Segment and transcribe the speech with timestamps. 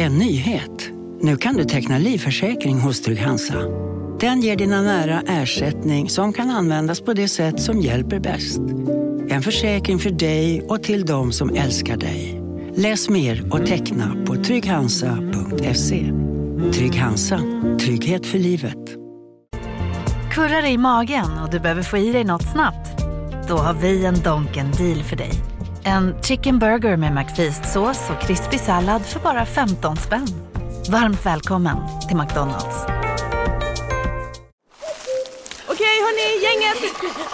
[0.00, 0.90] En nyhet.
[1.20, 3.54] Nu kan du teckna livförsäkring hos Trygg-Hansa.
[4.20, 8.60] Den ger dina nära ersättning som kan användas på det sätt som hjälper bäst.
[9.28, 12.42] En försäkring för dig och till de som älskar dig.
[12.74, 16.12] Läs mer och teckna på trygghansa.se.
[16.72, 17.40] Trygg Hansa.
[17.80, 18.96] Trygghet för livet.
[20.32, 23.02] Kurrar i magen och du behöver få i dig något snabbt?
[23.48, 25.47] Då har vi en Donken deal för dig.
[25.84, 30.28] En chicken burger med McFeast-sås och krispig sallad för bara 15 spänn.
[30.90, 31.76] Varmt välkommen
[32.08, 32.76] till McDonalds.
[35.68, 36.92] Okej hörni, gänget!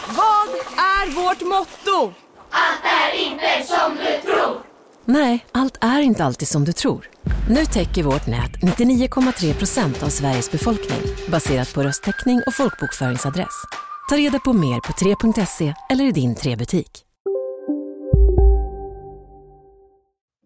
[0.09, 2.15] Vad är vårt motto?
[2.51, 4.56] Allt är inte som du tror.
[5.04, 7.09] Nej, allt är inte alltid som du tror.
[7.48, 13.65] Nu täcker vårt nät 99,3 procent av Sveriges befolkning baserat på röstteckning och folkbokföringsadress.
[14.09, 17.03] Ta reda på mer på 3.se eller i din 3-butik.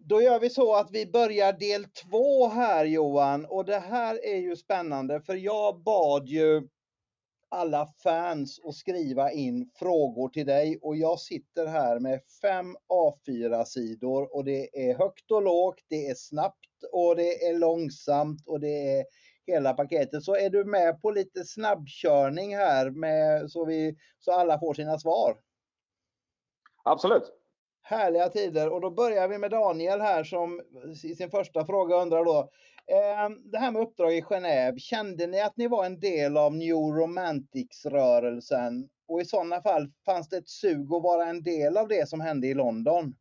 [0.09, 4.37] Då gör vi så att vi börjar del två här Johan och det här är
[4.37, 6.67] ju spännande för jag bad ju
[7.49, 14.35] alla fans att skriva in frågor till dig och jag sitter här med fem A4-sidor
[14.35, 18.97] och det är högt och lågt, det är snabbt och det är långsamt och det
[18.97, 19.05] är
[19.47, 20.23] hela paketet.
[20.23, 24.99] Så är du med på lite snabbkörning här med, så, vi, så alla får sina
[24.99, 25.37] svar?
[26.83, 27.38] Absolut.
[27.89, 30.61] Härliga tider och då börjar vi med Daniel här som
[31.03, 32.49] i sin första fråga undrar då.
[32.87, 36.55] Eh, det här med uppdrag i Genève, kände ni att ni var en del av
[36.55, 38.89] New Romantics-rörelsen?
[39.07, 42.21] Och i sådana fall, fanns det ett sug att vara en del av det som
[42.21, 43.15] hände i London?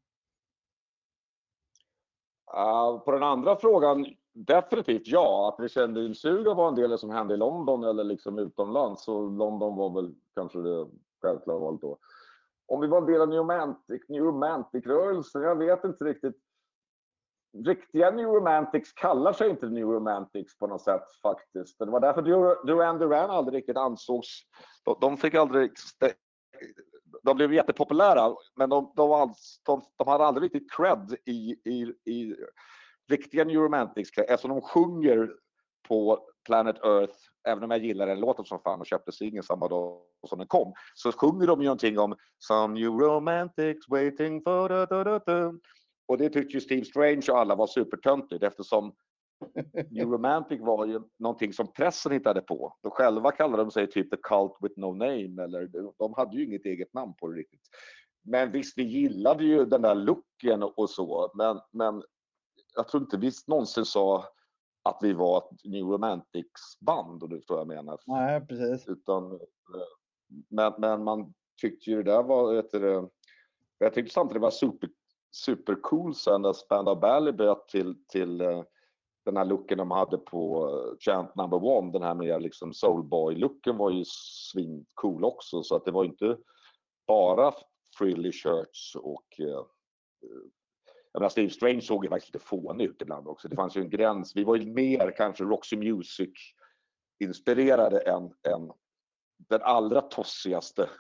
[2.55, 5.49] Uh, på den andra frågan, definitivt ja.
[5.49, 7.85] Att vi kände en sug att vara en del av det som hände i London
[7.85, 9.05] eller liksom utomlands.
[9.05, 10.87] Så London var väl kanske det
[11.23, 11.99] självklara valet då
[12.69, 16.37] om vi var en del av New Romantic, New Romantic-rörelsen, jag vet inte riktigt.
[17.65, 21.79] Riktiga New Romantics kallar sig inte New Romantics på något sätt faktiskt.
[21.79, 22.23] Det var därför
[22.67, 24.43] Duran Duran aldrig riktigt ansågs...
[25.01, 25.73] De fick aldrig...
[27.23, 29.35] De blev jättepopulära, men de, de,
[29.67, 32.37] de, de hade aldrig riktigt cred i, i, i
[33.09, 35.35] riktiga New Romantics eftersom de sjunger
[35.89, 37.15] på Planet Earth,
[37.49, 40.49] även om jag gillar den låten som fan och köpte singeln samma dag som den
[40.49, 45.19] kom, så sjunger de ju någonting om Some new romantics waiting for da, da, da,
[45.19, 45.53] da.
[46.09, 48.93] Och det tyckte ju Steve Strange och alla var supertöntigt eftersom
[49.91, 52.77] New Romantic var ju någonting som pressen hittade på.
[52.83, 55.69] De själva kallade de sig typ The Cult with No Name eller
[55.99, 57.61] de hade ju inget eget namn på det riktigt.
[58.23, 62.03] Men visst, vi gillade ju den där looken och så, men, men
[62.75, 64.25] jag tror inte vi någonsin sa
[64.89, 67.99] att vi var ett New Romantics-band, och du vad jag menar.
[68.07, 68.89] Nej, precis.
[68.89, 69.41] Utan, eh,
[70.49, 73.09] men, men man tyckte ju det där var, vet du,
[73.79, 74.91] jag tyckte samtidigt det var super,
[75.45, 78.63] supercool sen när Spandau Ballet böt till, till uh,
[79.25, 83.77] den här looken de hade på uh, Chant Number One, den här med liksom soulboy-looken
[83.77, 86.37] var ju svincool också så att det var inte
[87.07, 87.53] bara
[87.99, 89.41] frilly shirts och
[91.13, 93.49] jag menar, Steve Strange såg ju faktiskt lite fånig ut ibland också.
[93.49, 94.37] Det fanns ju en gräns.
[94.37, 96.31] Vi var ju mer kanske Roxy Music
[97.21, 98.73] inspirerade än, än
[99.49, 100.91] den allra tossigaste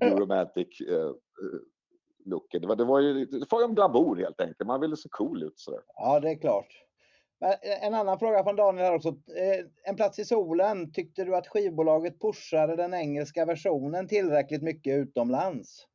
[0.00, 1.12] romantic eh,
[2.24, 2.60] looken.
[2.60, 4.66] Det var, det var ju det var en glamour helt enkelt.
[4.66, 5.80] Man ville se cool ut sådär.
[5.96, 6.84] Ja, det är klart.
[7.40, 7.52] Men
[7.82, 9.08] en annan fråga från Daniel här också.
[9.08, 10.92] Eh, en plats i solen.
[10.92, 15.86] Tyckte du att skivbolaget pushade den engelska versionen tillräckligt mycket utomlands?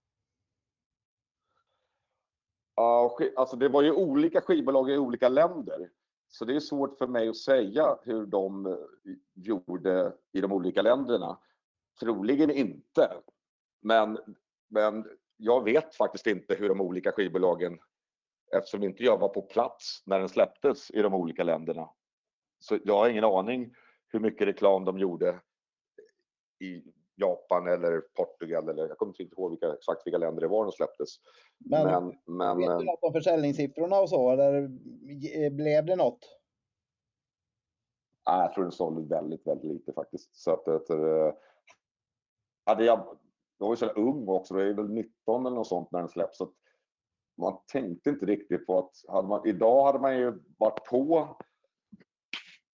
[3.36, 5.90] Alltså det var ju olika skivbolag i olika länder.
[6.28, 8.74] Så det är svårt för mig att säga hur de eh,
[9.34, 11.38] gjorde i de olika länderna.
[12.00, 13.14] Troligen inte.
[13.82, 14.20] Men,
[14.68, 15.06] men
[15.38, 17.80] jag vet faktiskt inte hur de olika skivbolagen,
[18.56, 21.90] eftersom inte jag var på plats när den släpptes i de olika länderna.
[22.60, 23.76] Så jag har ingen aning
[24.08, 25.40] hur mycket reklam de gjorde
[26.60, 26.84] i
[27.16, 30.72] Japan eller Portugal eller jag kommer inte ihåg vilka, exakt vilka länder det var de
[30.72, 31.20] släpptes.
[31.66, 34.68] Men, men, men vet du något om försäljningssiffrorna och så eller
[35.50, 36.20] blev det något?
[38.28, 40.36] Nej, jag tror den sålde väldigt, väldigt lite faktiskt.
[40.36, 41.34] Så att, att eh,
[42.66, 43.18] hade jag,
[43.58, 46.10] jag var ju så ung också, jag är väl 19 eller något sånt när den
[46.10, 46.38] släpps.
[46.38, 46.52] Så
[47.38, 51.38] man tänkte inte riktigt på att hade man, idag hade man ju varit på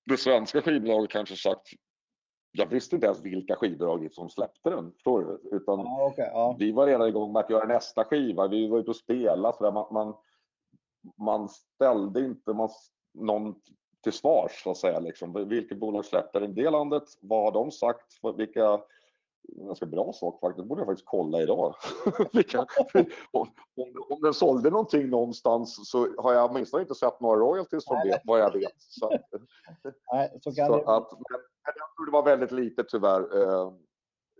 [0.06, 1.68] det svenska skivbolaget kanske sagt
[2.58, 4.94] jag visste inte ens vilka skivbolag som släppte den.
[5.04, 5.40] Du?
[5.52, 6.56] Utan ja, okay, ja.
[6.60, 8.48] Vi var redan igång med att göra nästa skiva.
[8.48, 9.58] Vi var ute och spelade.
[9.58, 10.14] Så man, man,
[11.18, 12.70] man, ställde inte man,
[13.14, 13.56] någon
[14.04, 15.00] till svars så att säga.
[15.00, 15.48] Liksom.
[15.50, 17.04] Vilket bolag släppte den det landet?
[17.22, 18.20] Vad har de sagt?
[18.38, 18.82] Vilka
[19.48, 20.64] ganska bra sak faktiskt.
[20.64, 21.76] Det borde jag faktiskt kolla idag.
[23.32, 23.48] Om,
[24.10, 28.22] om den sålde någonting någonstans så har jag åtminstone inte sett några royalties från det,
[28.24, 28.76] vad jag vet.
[28.78, 29.10] Så,
[30.14, 30.88] Nej, så så det...
[30.88, 31.12] att,
[31.66, 33.42] jag tror det var väldigt lite tyvärr.
[33.42, 33.74] Eh,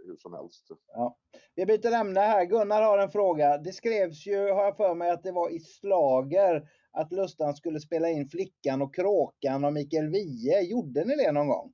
[0.06, 0.68] hur som helst.
[0.88, 1.18] Ja.
[1.56, 2.46] Vi byter ämne här.
[2.46, 3.58] Gunnar har en fråga.
[3.58, 7.80] Det skrevs ju, har jag för mig, att det var i slager att Lustan skulle
[7.80, 10.62] spela in Flickan och Kråkan av Mikael Wiehe.
[10.62, 11.74] Gjorde ni det någon gång?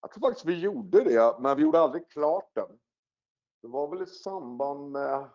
[0.00, 2.78] Jag tror faktiskt vi gjorde det, men vi gjorde aldrig klart den.
[3.62, 5.28] Det var väl i samband med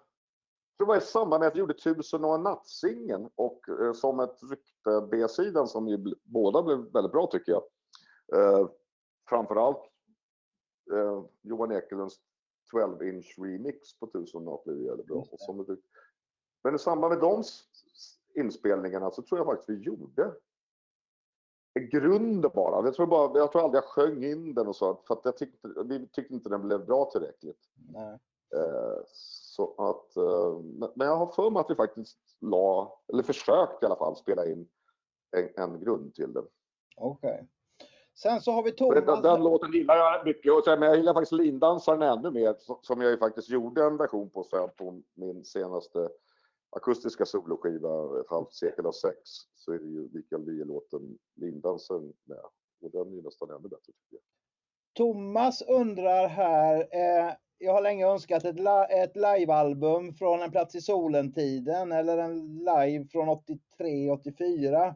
[0.74, 3.70] jag tror det var i samband med att vi gjorde Tusen och en nattsingen och
[3.70, 7.64] eh, som ett rykte B-sidan som ju båda blev väldigt bra tycker jag.
[8.36, 8.70] Eh,
[9.30, 9.84] framförallt
[10.94, 12.16] eh, Johan Ekelunds
[12.74, 15.18] 12-inch remix på Tusen och en natt blev väldigt bra.
[15.31, 15.78] Och som.
[16.64, 17.44] Men i samband med de
[18.36, 20.34] inspelningarna så tror jag faktiskt vi gjorde
[21.92, 22.86] grunden bara.
[22.86, 25.38] Jag tror, bara, jag tror aldrig jag sjöng in den och så, för att jag
[25.38, 27.70] tyckte, vi tyckte inte den blev bra tillräckligt.
[27.94, 28.20] Nej.
[28.56, 30.60] Eh, Så att, eh,
[30.96, 34.46] men- jag har för mig att vi faktiskt la, eller försökte i alla fall, spela
[34.46, 34.70] in
[35.38, 36.46] en, en grund till den.
[36.98, 37.48] Okej.
[38.15, 39.21] Sen så har vi Den, Thomas.
[39.21, 43.01] den låten gillar jag mycket, och sen, men jag gillar faktiskt lindansaren ännu mer, som-
[43.01, 46.10] jag ju faktiskt gjorde en version på sen på min senaste
[46.69, 49.18] akustiska soloskiva, Ett halvt sekel av sex,
[49.56, 52.39] så är det ju Mikael Wiehe-låten Lindansaren med.
[52.81, 54.21] Och den är ju nästan ännu bättre tycker jag.
[54.95, 56.75] Thomas undrar här.
[56.92, 62.18] Eh, jag har länge önskat ett, la- ett livealbum från En plats i solen-tiden eller
[62.18, 64.95] en live från 83-84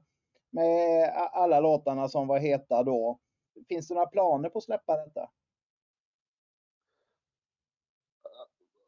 [0.57, 3.19] med alla låtarna som var heta då.
[3.69, 5.29] Finns det några planer på att släppa detta?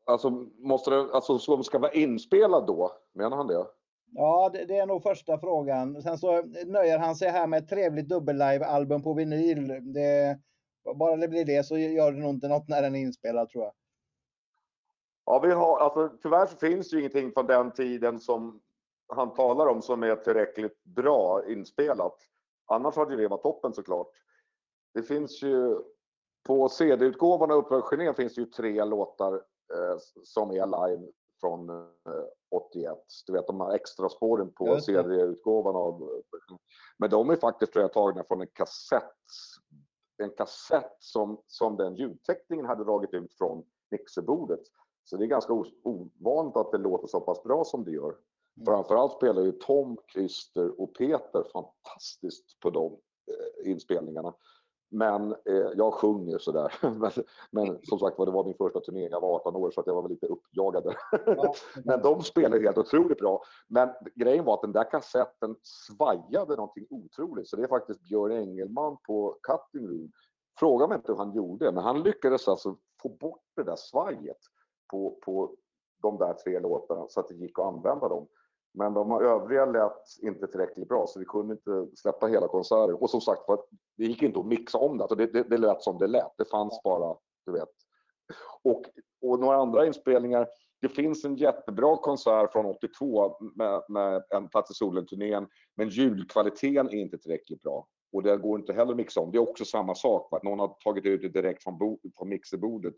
[0.05, 2.91] Alltså, måste det, alltså som ska vara inspelad då?
[3.13, 3.65] Menar han det?
[4.11, 6.01] Ja, det, det är nog första frågan.
[6.01, 9.93] Sen så nöjer han sig här med ett trevligt dubbellive-album på vinyl.
[9.93, 10.39] Det,
[10.95, 13.63] bara det blir det så gör det nog inte något när den är inspelad tror
[13.63, 13.73] jag.
[15.25, 18.61] Ja, vi har, alltså, tyvärr så finns det ju ingenting från den tiden som
[19.09, 22.15] han talar om som är tillräckligt bra inspelat.
[22.65, 24.11] Annars hade det varit toppen såklart.
[24.93, 25.75] Det finns ju
[26.47, 29.33] på CD-utgåvan av Genève finns det ju tre låtar
[29.73, 31.75] eh, som är live från eh,
[32.51, 32.97] 81.
[33.25, 34.65] Du vet de här extra spåren på.
[34.81, 36.21] CD-utgåvan av.
[36.97, 39.03] Men de är faktiskt tror jag tagna från en kassett.
[40.17, 44.61] En kassett som, som den ljudteckningen hade dragit ut från mixerbordet.
[45.03, 45.53] Så det är ganska
[45.83, 48.15] ovanligt att det låter så pass bra som det gör.
[48.65, 54.33] Framförallt spelar ju Tom, Christer och Peter fantastiskt på de eh, inspelningarna.
[54.91, 56.73] Men eh, jag sjunger sådär.
[56.81, 57.11] men,
[57.51, 59.07] men som sagt var, det var min första turné.
[59.07, 60.83] Jag var 18 år så att jag var väl lite uppjagad.
[60.83, 60.95] där.
[61.85, 63.43] Men de spelade helt otroligt bra.
[63.67, 67.49] Men grejen var att den där kassetten svajade någonting otroligt.
[67.49, 70.11] Så det är faktiskt Björn Engelman på Cutting Room.
[70.59, 74.37] Fråga mig inte hur han gjorde, men han lyckades alltså få bort det där svajet
[74.91, 75.55] på, på
[76.01, 78.27] de där tre låtarna så att det gick att använda dem.
[78.73, 82.95] Men de övriga lät inte tillräckligt bra så vi kunde inte släppa hela konserten.
[82.95, 83.41] Och som sagt
[83.97, 85.03] det gick inte att mixa om det.
[85.03, 86.31] Alltså det, det, det lät som det lät.
[86.37, 87.69] Det fanns bara, du vet.
[88.63, 88.83] Och,
[89.21, 90.47] och några andra inspelningar.
[90.81, 95.47] Det finns en jättebra konsert från 82 med, med en Plats i solen-turnén.
[95.75, 97.87] Men ljudkvaliteten är inte tillräckligt bra.
[98.11, 99.31] Och det går inte heller att mixa om.
[99.31, 100.33] Det är också samma sak.
[100.33, 102.95] Att någon har tagit ut det direkt från, bo, från mixerbordet.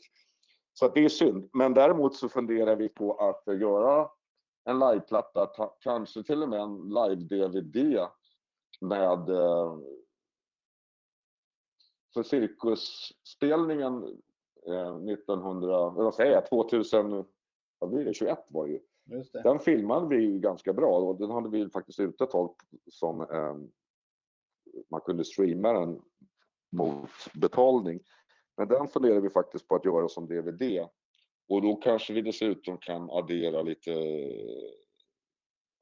[0.74, 1.50] Så det är synd.
[1.54, 4.10] Men däremot så funderar vi på att göra
[4.64, 8.08] en liveplatta, ta- kanske till och med en live-DVD
[8.82, 9.78] med eh,
[12.14, 14.04] för cirkusspelningen
[14.68, 17.26] eh, 1900, vad säger jag, 2000,
[17.80, 18.80] vad blir det, 21 var ju.
[19.06, 19.42] Just det.
[19.42, 22.56] Den filmade vi ju ganska bra och den hade vi faktiskt ute ett tag
[22.92, 23.56] som eh,
[24.92, 26.02] man kunde streama den
[26.72, 28.00] mot betalning.
[28.58, 30.88] Men den funderar vi faktiskt på att göra som DVD.
[31.52, 33.92] Och då kanske vi dessutom kan addera lite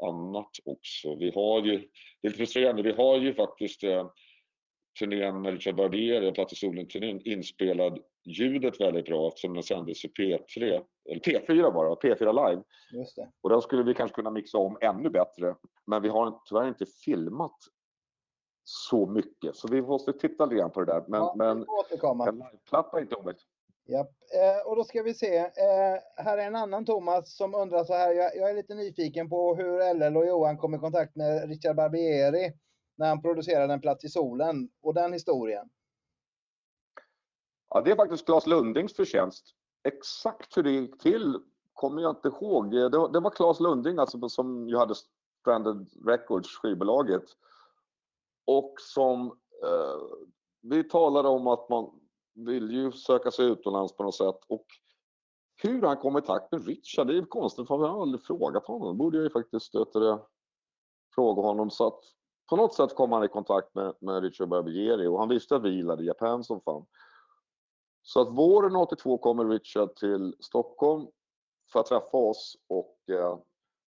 [0.04, 1.16] annat också.
[1.16, 1.78] Vi har ju,
[2.22, 4.10] det är lite frustrerande, vi har ju faktiskt eh,
[5.00, 10.08] turnén med Richard Barbieri, Plats i solen-turnén, inspelad ljudet väldigt bra eftersom den sändes i
[10.08, 12.64] P3, eller P4 bara, P4 live.
[12.92, 13.32] Just det.
[13.42, 15.56] Och den skulle vi kanske kunna mixa om ännu bättre.
[15.86, 17.58] Men vi har tyvärr inte filmat
[18.64, 19.56] så mycket.
[19.56, 21.04] Så vi måste titta lite grann på det där.
[21.08, 21.68] Men, ja, men
[22.28, 23.46] en liveplatta är inte omöjligt.
[23.90, 24.10] Japp.
[24.34, 25.38] Eh, och då ska vi se.
[25.38, 28.14] Eh, här är en annan Thomas som undrar så här.
[28.14, 31.76] Jag, jag är lite nyfiken på hur LL och Johan kom i kontakt med Richard
[31.76, 32.54] Barbieri
[32.98, 35.70] när han producerade En plats i solen och den historien.
[37.70, 39.56] Ja, det är faktiskt Claes Lundings förtjänst.
[39.84, 41.40] Exakt hur det gick till
[41.74, 42.72] kommer jag inte ihåg.
[42.72, 44.96] Det, det var Claes Lunding alltså, som ju hade
[45.42, 47.24] Stranded Records, skivbolaget.
[48.46, 49.28] Och som
[49.64, 50.28] eh,
[50.62, 52.00] vi talade om att man
[52.46, 54.66] vill ju söka sig utomlands på något sätt och
[55.64, 58.68] hur han kom i takt med Richard, det är konstigt för jag har aldrig frågat
[58.68, 58.88] honom.
[58.88, 60.20] Det borde jag ju faktiskt det,
[61.16, 61.70] fråga honom.
[61.70, 62.00] Så att
[62.50, 65.64] på något sätt kom han i kontakt med, med Richard Barbieri och han visste att
[65.64, 66.86] vi gillade Japan som fan.
[68.02, 71.08] Så att våren 82 kommer Richard till Stockholm
[71.72, 73.40] för att träffa oss och eh,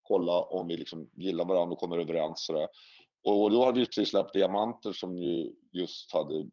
[0.01, 2.49] kolla om vi liksom gillar varandra och kommer överens.
[2.49, 6.49] Och, Och då hade vi precis släppt Diamanter som ju just hade,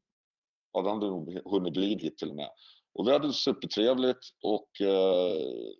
[0.72, 2.48] ja, den hade nog hunnit bli hit till och med.
[2.94, 5.72] Och vi hade supertrevligt och eh,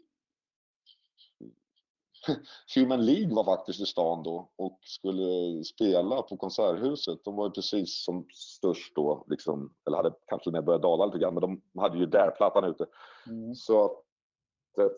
[2.75, 7.25] Human League var faktiskt i stan då och skulle spela på Konserthuset.
[7.25, 11.19] De var ju precis som störst då, liksom, eller hade kanske med börjat dala lite
[11.19, 12.87] grann, men de hade ju där-plattan ute.
[13.27, 13.55] Mm.
[13.55, 14.03] Så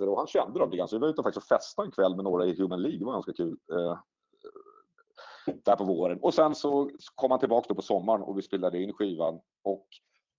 [0.00, 2.16] och han kände dem lite grann, så vi var ute och faktiskt festade en kväll
[2.16, 3.56] med några i Human League, det var ganska kul.
[3.72, 3.98] Eh,
[5.64, 6.18] där på våren.
[6.22, 9.40] Och sen så kom han tillbaka på sommaren och vi spelade in skivan.
[9.62, 9.86] Och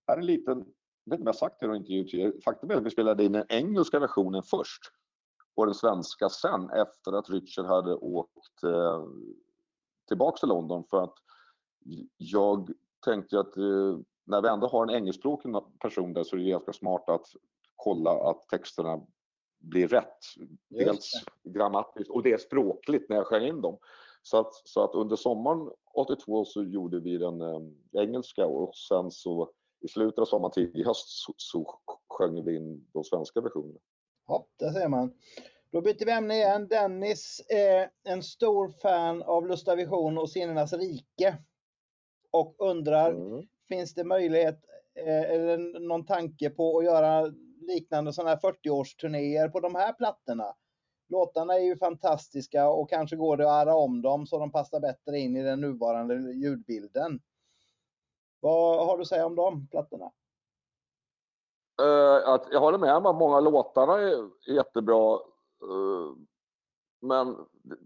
[0.06, 0.58] här är en liten,
[1.04, 3.32] jag vet inte om jag sagt det i intervju faktum är att vi spelade in
[3.32, 4.82] den engelska versionen först
[5.54, 9.04] och den svenska sen efter att Richard hade åkt eh,
[10.08, 11.14] tillbaks till London för att
[12.16, 12.70] jag
[13.04, 16.72] tänkte att eh, när vi ändå har en engelskspråkig person där så är det ganska
[16.72, 17.26] smart att
[17.76, 19.00] kolla att texterna
[19.58, 20.18] blir rätt.
[20.68, 21.12] Dels
[21.44, 23.78] grammatiskt och dels språkligt när jag sjöng in dem.
[24.22, 27.60] Så att, så att under sommaren 82 så gjorde vi den eh,
[28.02, 29.50] engelska och sen så
[29.80, 33.78] i slutet av sommaren, tidig höst så, så sjöng vi in de svenska versionerna.
[34.26, 35.14] Ja, där ser man.
[35.72, 36.68] Då byter vi ämne igen.
[36.68, 41.36] Dennis är en stor fan av Lustavision och Sinnenas rike.
[42.30, 43.46] Och undrar, mm.
[43.68, 44.60] finns det möjlighet
[44.94, 50.54] eh, eller någon tanke på att göra liknande sådana här 40-årsturnéer på de här plattorna?
[51.10, 54.80] Låtarna är ju fantastiska och kanske går det att ära om dem så de passar
[54.80, 57.20] bättre in i den nuvarande ljudbilden.
[58.40, 60.12] Vad har du att säga om de plattorna?
[61.82, 65.14] Uh, att jag håller med om att många låtarna är jättebra.
[65.64, 66.16] Uh,
[67.00, 67.76] men det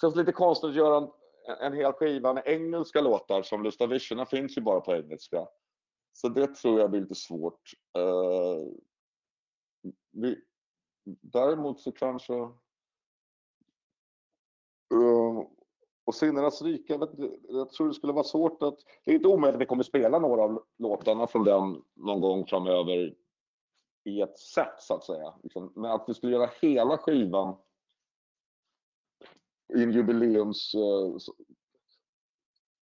[0.00, 1.10] känns lite konstigt att göra en,
[1.60, 5.46] en hel skiva med engelska låtar som Lustavisionerna finns ju bara på engelska.
[6.12, 7.70] Så det tror jag blir lite svårt.
[7.98, 8.72] Uh,
[10.12, 10.40] vi,
[11.20, 12.48] däremot så kanske...
[14.92, 15.42] Uh,
[16.04, 18.78] och Sinnenas rike, jag, vet, jag tror det skulle vara svårt att...
[19.04, 22.46] Det är inte omöjligt att vi kommer spela några av låtarna från den någon gång
[22.46, 23.14] framöver
[24.04, 25.34] i ett sätt så att säga.
[25.42, 27.56] Liksom, men att vi skulle göra hela skivan
[29.74, 30.72] i en jubileums...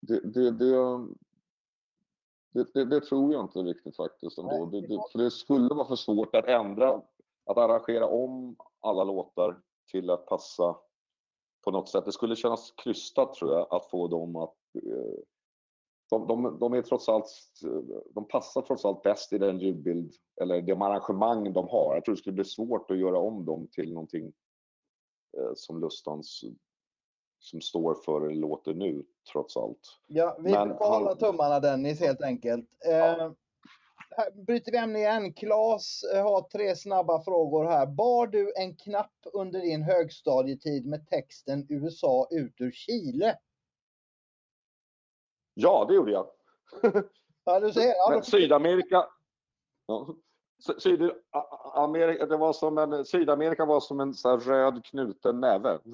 [0.00, 1.06] Det, det, det,
[2.74, 4.66] det, det, tror jag inte riktigt faktiskt ändå.
[4.66, 7.02] Det, det, för det skulle vara för svårt att ändra,
[7.46, 10.76] att arrangera om alla låtar till att passa
[11.64, 12.04] på något sätt.
[12.04, 15.20] Det skulle kännas krystat tror jag att få dem att eh,
[16.10, 17.30] de, de, de, är trots allt,
[18.14, 21.94] de passar trots allt bäst i den ljudbild eller de arrangemang de har.
[21.94, 24.32] Jag tror det skulle bli svårt att göra om dem till någonting
[25.38, 26.44] eh, som Lustans
[27.38, 29.98] som står för låter nu trots allt.
[30.06, 32.68] Ja, vi Men, får hålla tummarna Dennis helt enkelt.
[32.84, 33.34] Ja.
[34.16, 35.32] Här bryter vi ämne igen.
[35.32, 37.86] Claes eh, har tre snabba frågor här.
[37.86, 43.38] Bar du en knapp under din högstadietid med texten USA ut ur Chile?
[45.54, 46.26] Ja, det gjorde jag.
[47.44, 47.86] Ja, du ser.
[47.86, 49.06] Ja, Men Sydamerika...
[49.86, 50.14] Ja.
[50.78, 55.78] Sydamerika, det var som en, Sydamerika var som en så röd knuten näve.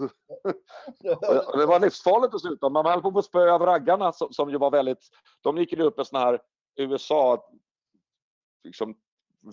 [1.58, 2.72] det var livsfarligt dessutom.
[2.72, 5.08] Man höll på att spöa av raggarna som, som ju var väldigt...
[5.42, 6.40] De gick ju upp med såna här
[6.76, 7.50] USA
[8.66, 8.94] liksom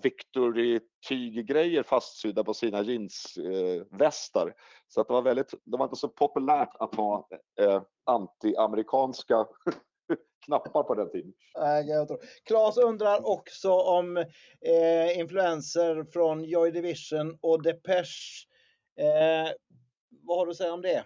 [0.02, 4.48] Victory tyggrejer fastsydda på sina jeansvästar.
[4.48, 4.54] Eh,
[4.88, 7.28] så att det var väldigt, det var inte så populärt att ha
[7.60, 9.48] eh, anti-amerikanska
[10.46, 11.34] knappar på den tiden.
[12.44, 14.18] Claes undrar också om
[14.62, 18.48] eh, influenser från Joy Division och Depeche.
[19.00, 19.52] Eh,
[20.10, 21.06] vad har du att säga om det?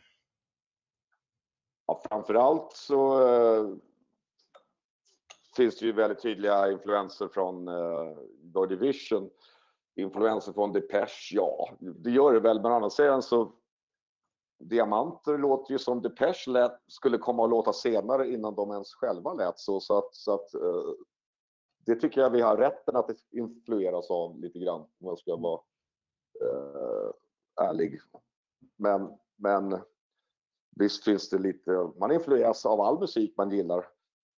[1.87, 3.67] Ja, framförallt så eh,
[5.57, 8.17] finns det ju väldigt tydliga influenser från eh,
[8.55, 9.29] Joy Division.
[9.95, 12.61] Influenser från Depeche, ja, det gör det väl.
[12.61, 13.53] Men annars sidan så
[14.59, 19.33] Diamanter låter ju som Depeche lät, skulle komma att låta senare innan de ens själva
[19.33, 19.79] lät så.
[19.79, 20.93] så, att, så att, uh,
[21.85, 25.61] det tycker jag vi har rätten att influeras av lite grann om jag ska vara
[26.43, 27.11] uh,
[27.61, 27.99] ärlig.
[28.75, 29.79] Men, men
[30.75, 33.85] visst finns det lite, man influeras av all musik man gillar.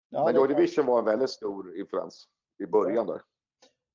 [0.10, 2.28] Ja, men Joy Division var en väldigt stor influens
[2.64, 3.22] i början där.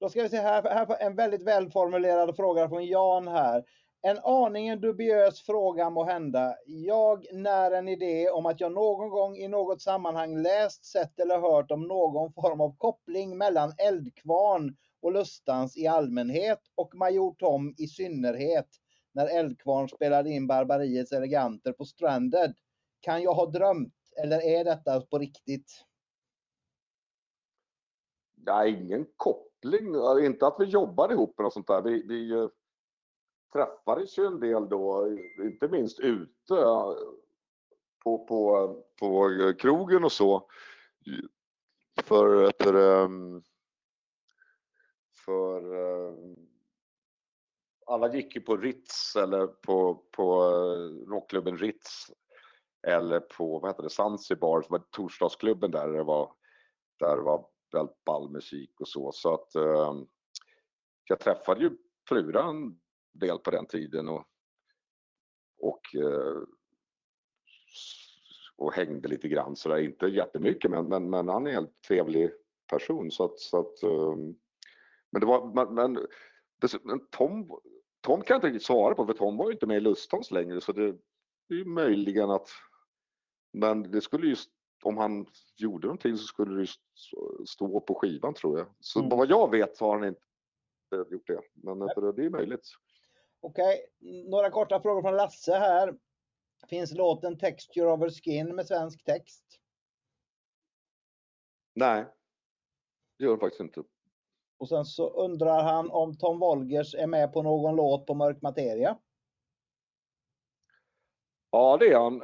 [0.00, 3.64] Då ska vi se här, här en väldigt välformulerad fråga från Jan här.
[4.02, 6.57] En aningen dubiös fråga må hända.
[6.66, 11.38] Jag när en idé om att jag någon gång i något sammanhang läst, sett eller
[11.38, 17.75] hört om någon form av koppling mellan Eldkvarn och Lustans i allmänhet och Major Tom
[17.78, 18.69] i synnerhet
[19.14, 22.54] när Eldkvarn spelade in Barbariets eleganter på Stranded.
[23.00, 25.85] Kan jag ha drömt eller är detta på riktigt?
[28.45, 29.95] Ja, ingen koppling.
[30.25, 31.83] Inte att vi jobbar ihop eller sånt där.
[31.83, 32.49] Vi, vi eh,
[33.53, 36.55] träffades ju en del då, inte minst ute
[38.05, 40.49] på, på, på krogen och så.
[42.03, 43.43] För, för, ehm,
[45.25, 46.15] för eh,
[47.87, 52.11] alla gick ju på Ritz eller på, på eh, rockklubben Ritz
[52.87, 56.33] eller på, vad heter det, Zanzibar, som var torsdagsklubben där det var,
[56.99, 59.12] där det var väldigt ball musik och så.
[59.12, 59.95] Så att eh,
[61.05, 61.71] jag träffade ju
[62.09, 62.81] Plura en
[63.12, 64.25] del på den tiden och,
[65.59, 66.43] och, eh,
[68.57, 72.31] och hängde lite grann sådär, inte jättemycket men, men, men han är en helt trevlig
[72.71, 73.11] person.
[73.11, 74.17] Så att, så att eh,
[75.11, 76.07] men det var, men, men,
[76.83, 77.61] men Tom,
[78.00, 80.31] Tom kan jag inte riktigt svara på för Tom var ju inte med i Lustans
[80.31, 80.61] längre.
[80.61, 80.97] Så det,
[81.49, 82.49] det är möjligen att
[83.52, 84.37] men det skulle ju,
[84.83, 86.69] om han gjorde någonting så skulle det
[87.49, 88.67] stå på skivan tror jag.
[88.81, 89.19] Så mm.
[89.19, 90.21] vad jag vet så har han inte
[91.11, 91.41] gjort det.
[91.53, 91.89] Men Nej.
[92.17, 92.69] det är möjligt.
[93.41, 93.87] Okej,
[94.29, 95.95] några korta frågor från Lasse här.
[96.69, 99.45] Finns låten Texture over Skin med svensk text?
[101.75, 102.07] Nej,
[103.19, 103.83] det gör den faktiskt inte.
[104.59, 108.43] Och sen så undrar han om Tom Wolgers är med på någon låt på Mörk
[108.43, 108.99] Materia?
[111.51, 112.21] Ja, det är han.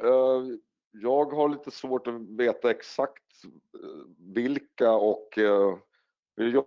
[0.91, 3.43] Jag har lite svårt att veta exakt
[3.83, 5.77] eh, vilka och eh,
[6.35, 6.63] vi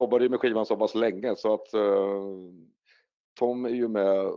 [0.00, 2.22] jobbade med skivan så pass länge så att eh,
[3.38, 4.32] Tom är ju med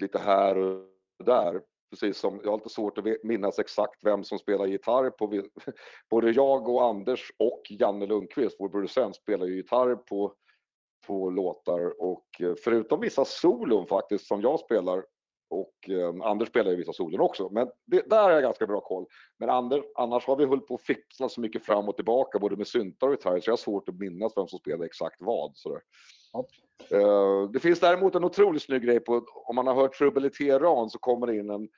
[0.00, 1.62] lite här och där.
[1.90, 5.42] Precis som jag har lite svårt att minnas exakt vem som spelar gitarr på
[6.10, 10.34] både jag och Anders och Janne Lundqvist, vår producent, spelar ju gitarr på,
[11.06, 15.04] på låtar och eh, förutom vissa solon faktiskt som jag spelar
[15.48, 18.80] och eh, Anders spelar ju vissa solon också, men det, där har jag ganska bra
[18.80, 19.06] koll.
[19.38, 22.56] Men Anders, annars har vi hållit på att fippla så mycket fram och tillbaka både
[22.56, 25.56] med syntar och gitarr så jag har svårt att minnas vem som spelar exakt vad.
[25.56, 25.80] Sådär.
[26.32, 26.46] Ja.
[26.92, 30.30] Uh, det finns däremot en otroligt snygg grej på, om man har hört Trubbel i
[30.30, 31.68] Teheran så kommer det in en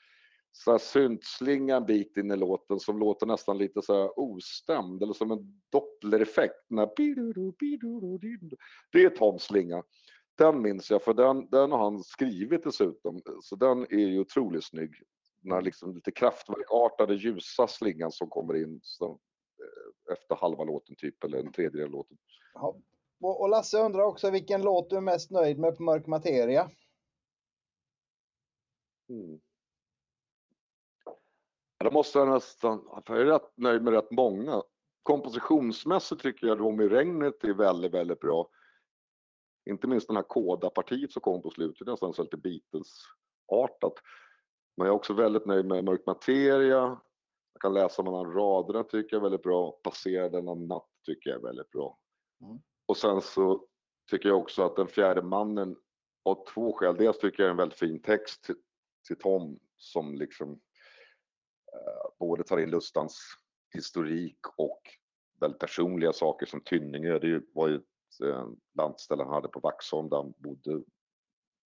[0.80, 5.30] syntslinga en bit in i låten som låter nästan lite så här ostämd eller som
[5.30, 6.54] en dopplereffekt.
[8.92, 9.82] Det är Toms slinga.
[10.38, 14.64] Den minns jag för den, den har han skrivit dessutom så den är ju otroligt
[14.64, 14.94] snygg.
[15.42, 20.96] Den här liksom lite kraftverkartade ljusa slingan som kommer in så, eh, efter halva låten
[20.96, 22.18] typ eller en tredjedel låten.
[22.54, 22.76] Ja.
[23.20, 26.70] Och Lasse undrar också vilken låt du är mest nöjd med på Mörk Materia?
[29.08, 29.40] Mm.
[31.84, 34.62] Då måste jag nästan, jag är rätt nöjd med rätt många.
[35.02, 38.48] Kompositionsmässigt tycker jag Rom i regnet är väldigt, väldigt bra.
[39.68, 43.94] Inte minst den här Koda-partiet som kom på slutet, nästan så lite Beatles-artat.
[44.76, 47.00] Men jag är också väldigt nöjd med Mörk Materia.
[47.52, 49.80] Jag kan läsa mellan raderna tycker jag är väldigt bra.
[49.82, 51.98] Passera denna natt tycker jag är väldigt bra.
[52.40, 52.58] Mm.
[52.86, 53.66] Och sen så
[54.10, 55.76] tycker jag också att Den fjärde mannen
[56.24, 56.96] av två skäl.
[56.96, 58.54] Dels tycker jag är en väldigt fin text till,
[59.06, 60.52] till Tom som liksom
[61.72, 63.18] eh, både tar in Lustans
[63.74, 64.80] historik och
[65.40, 67.18] väldigt personliga saker som Tynninge.
[67.18, 67.80] Det var ju
[68.24, 68.46] eh,
[68.78, 70.82] landställe han hade på Vaxholm där han bodde.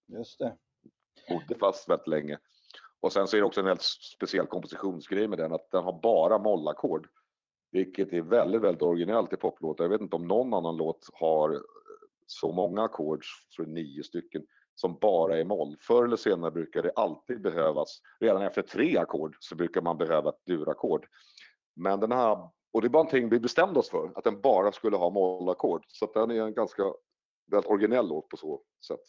[0.07, 0.57] Just det.
[1.29, 2.39] Bodde fast väldigt länge.
[2.99, 3.81] Och sen så är det också en helt
[4.17, 7.07] speciell kompositionsgrej med den att den har bara mollackord.
[7.71, 9.83] Vilket är väldigt, väldigt originellt i poplåtar.
[9.83, 11.63] Jag vet inte om någon annan låt har
[12.27, 13.23] så många ackord,
[13.55, 15.75] för nio stycken, som bara är moll.
[15.79, 20.29] Förr eller senare brukar det alltid behövas, redan efter tre ackord så brukar man behöva
[20.29, 21.07] ett durackord.
[21.75, 24.71] Men den här, och det är bara någonting vi bestämde oss för, att den bara
[24.71, 25.83] skulle ha mollackord.
[25.87, 26.83] Så att den är en ganska
[27.51, 28.99] väldigt originell låt på så sätt.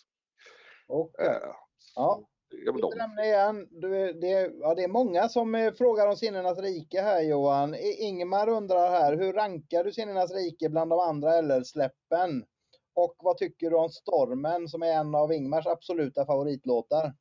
[0.88, 1.26] Okay.
[1.26, 1.54] Äh,
[1.94, 6.16] ja jag vill nämna igen, du, det, ja, det är många som eh, frågar om
[6.16, 7.74] Sinnenas rike här Johan.
[7.78, 12.44] Ingmar undrar här, hur rankar du Sinnenas rike bland de andra LL-släppen?
[12.94, 17.14] Och vad tycker du om Stormen som är en av Ingmars absoluta favoritlåtar?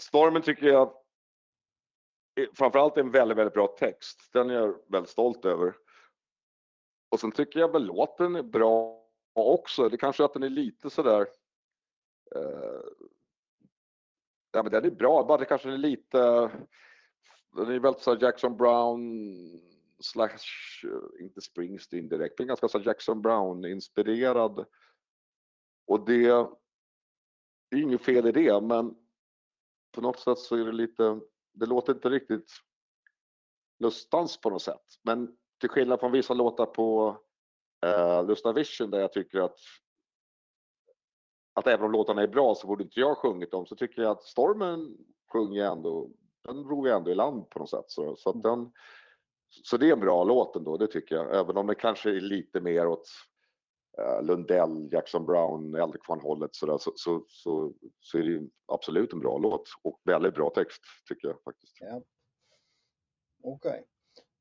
[0.00, 0.92] Stormen tycker jag
[2.34, 4.30] Eh, framförallt är en väldigt, väldigt bra text.
[4.32, 5.74] Den är jag väldigt stolt över.
[7.08, 9.88] Och sen tycker jag väl låten är bra också.
[9.88, 11.26] Det kanske är att den är lite sådär
[12.34, 12.82] Eh,
[14.52, 16.50] ja, men den är bra, bara det kanske är lite...
[17.52, 19.10] Den är väldigt såhär Jackson Brown
[20.00, 20.38] slash,
[21.20, 24.64] inte Springsteen direkt, men ganska såhär Jackson Brown-inspirerad
[25.86, 26.48] Och det är
[27.76, 28.96] inget fel i det, men
[29.92, 31.20] på något sätt så är det lite,
[31.52, 32.50] det låter inte riktigt
[33.80, 34.84] lustans på något sätt.
[35.02, 37.16] Men till skillnad från vissa låtar på
[37.86, 39.58] uh, Lusta Vision där jag tycker att
[41.54, 44.10] att även om låtarna är bra så borde inte jag sjungit dem så tycker jag
[44.10, 44.96] att Stormen
[45.32, 46.10] sjunger ändå,
[46.44, 47.84] den drog jag ändå i land på något sätt.
[47.86, 48.72] Så, så, att den,
[49.48, 51.36] så det är en bra låt ändå, det tycker jag.
[51.36, 53.08] Även om det kanske är lite mer åt
[54.22, 59.68] Lundell, Jackson Brown, Eldkvarn-hållet så, så, så, så, så är det absolut en bra låt
[59.82, 61.76] och väldigt bra text tycker jag faktiskt.
[61.80, 62.02] Ja.
[63.42, 63.70] Okej.
[63.70, 63.82] Okay.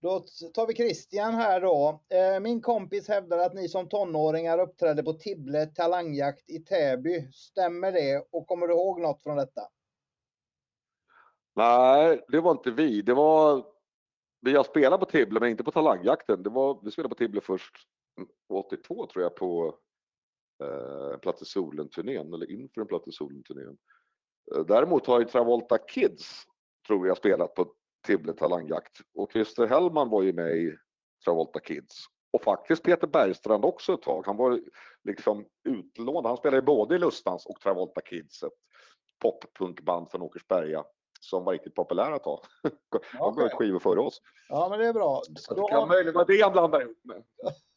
[0.02, 2.02] Då tar vi Christian här då.
[2.10, 7.32] Eh, min kompis hävdar att ni som tonåringar uppträdde på Tibble talangjakt i Täby.
[7.34, 8.28] Stämmer det?
[8.32, 9.62] Och kommer du ihåg något från detta?
[11.56, 13.02] Nej, det var inte vi.
[13.02, 13.66] Det var
[14.42, 16.44] vi har spelat på Tibble men inte på talangjakten.
[16.44, 17.76] Det var, vi spelade på Tibble först
[18.50, 19.78] 82 tror jag på
[20.64, 23.78] eh, Platt i solen-turnén eller inför en Platt i solen-turnén.
[24.56, 26.44] Eh, däremot har ju Travolta Kids
[26.88, 27.74] tror jag spelat på
[28.08, 28.98] Tibble talangjakt.
[29.16, 30.78] Och Christer Hellman var ju med i
[31.26, 31.96] Travolta Kids.
[32.34, 34.24] Och faktiskt Peter Bergstrand också ett tag.
[34.26, 34.62] Han var
[35.04, 36.26] liksom utlånad.
[36.26, 38.52] Han spelade både i Lustans och Travolta Kids, ett
[39.22, 40.84] poppunkband från Åkersberga
[41.22, 42.40] som var riktigt populära ett tag.
[42.92, 44.22] De gav ut skivor före oss.
[44.50, 45.22] Ja, men det är bra.
[45.36, 47.24] Så det kan möjligen vara det han blandar ihop med.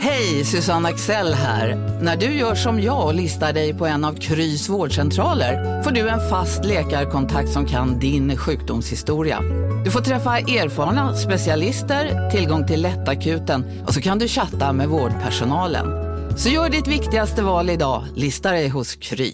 [0.00, 1.76] Hej, Susanne Axel här.
[2.02, 6.08] När du gör som jag och listar dig på en av Krys vårdcentraler får du
[6.08, 9.40] en fast läkarkontakt som kan din sjukdomshistoria.
[9.84, 15.86] Du får träffa erfarna specialister, tillgång till lättakuten och så kan du chatta med vårdpersonalen.
[16.38, 19.32] Så gör ditt viktigaste val idag, lista dig hos Kry.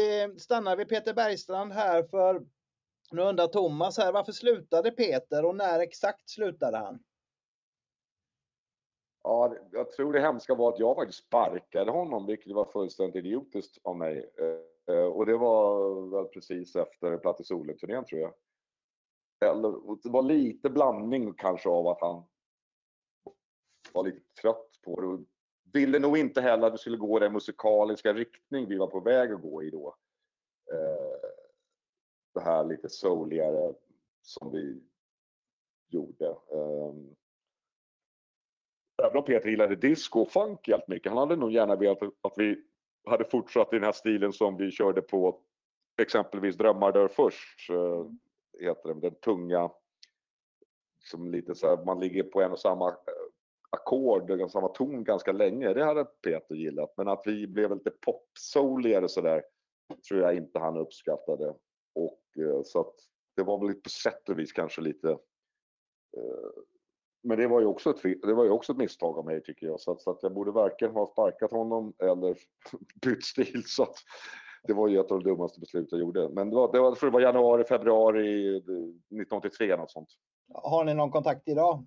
[0.00, 2.40] Eh, stannar vi Peter Bergstrand här för
[3.10, 6.98] nu undrar Thomas här, varför slutade Peter och när exakt slutade han?
[9.22, 13.78] Ja, jag tror det hemska var att jag faktiskt sparkade honom, vilket var fullständigt idiotiskt
[13.84, 14.30] av mig.
[14.88, 18.34] Eh, och det var väl precis efter Platt i solen-turnén tror jag.
[19.50, 22.24] Eller, det var lite blandning kanske av att han
[23.92, 25.06] var lite trött på det.
[25.06, 25.20] Och
[25.72, 29.32] ville nog inte heller att vi skulle gå den musikaliska riktning vi var på väg
[29.32, 29.96] att gå i då.
[30.72, 31.30] Eh,
[32.34, 33.74] det här lite souligare
[34.22, 34.82] som vi
[35.88, 36.36] gjorde.
[36.52, 37.16] Ehm,
[39.02, 42.34] Även om Peter gillade disco och funk helt mycket, han hade nog gärna velat att
[42.36, 42.64] vi
[43.06, 45.40] hade fortsatt i den här stilen som vi körde på
[46.02, 48.06] exempelvis Drömmar dör först, eh,
[48.60, 49.70] heter den, den tunga,
[51.04, 52.94] som lite så här, man ligger på en och samma eh,
[53.70, 55.74] ackord, samma ton ganska länge.
[55.74, 59.42] Det hade Peter gillat, men att vi blev lite popsouligare sådär
[60.08, 61.54] tror jag inte han uppskattade.
[61.94, 62.94] Och eh, så att
[63.36, 65.10] det var väl på sätt och vis kanske lite
[66.16, 66.62] eh,
[67.28, 69.66] men det var ju också ett, det var ju också ett misstag av mig tycker
[69.66, 69.80] jag.
[69.80, 72.38] Så att, så att jag borde varken ha sparkat honom eller
[73.02, 73.62] bytt stil.
[73.66, 73.96] Så att
[74.62, 76.28] det var ju ett av de dummaste beslut jag gjorde.
[76.28, 80.08] Men det var, det var, det var januari, februari 1983 något sånt.
[80.54, 81.86] Har ni någon kontakt idag?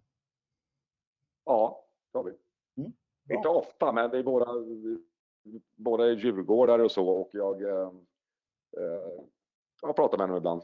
[1.46, 2.32] Ja, det har vi.
[2.78, 2.94] Mm,
[3.30, 4.48] Inte ofta, men vi är båda,
[5.76, 7.92] båda är djurgårdare och så och jag eh,
[8.78, 9.24] eh
[9.82, 10.62] jag pratar med honom ibland.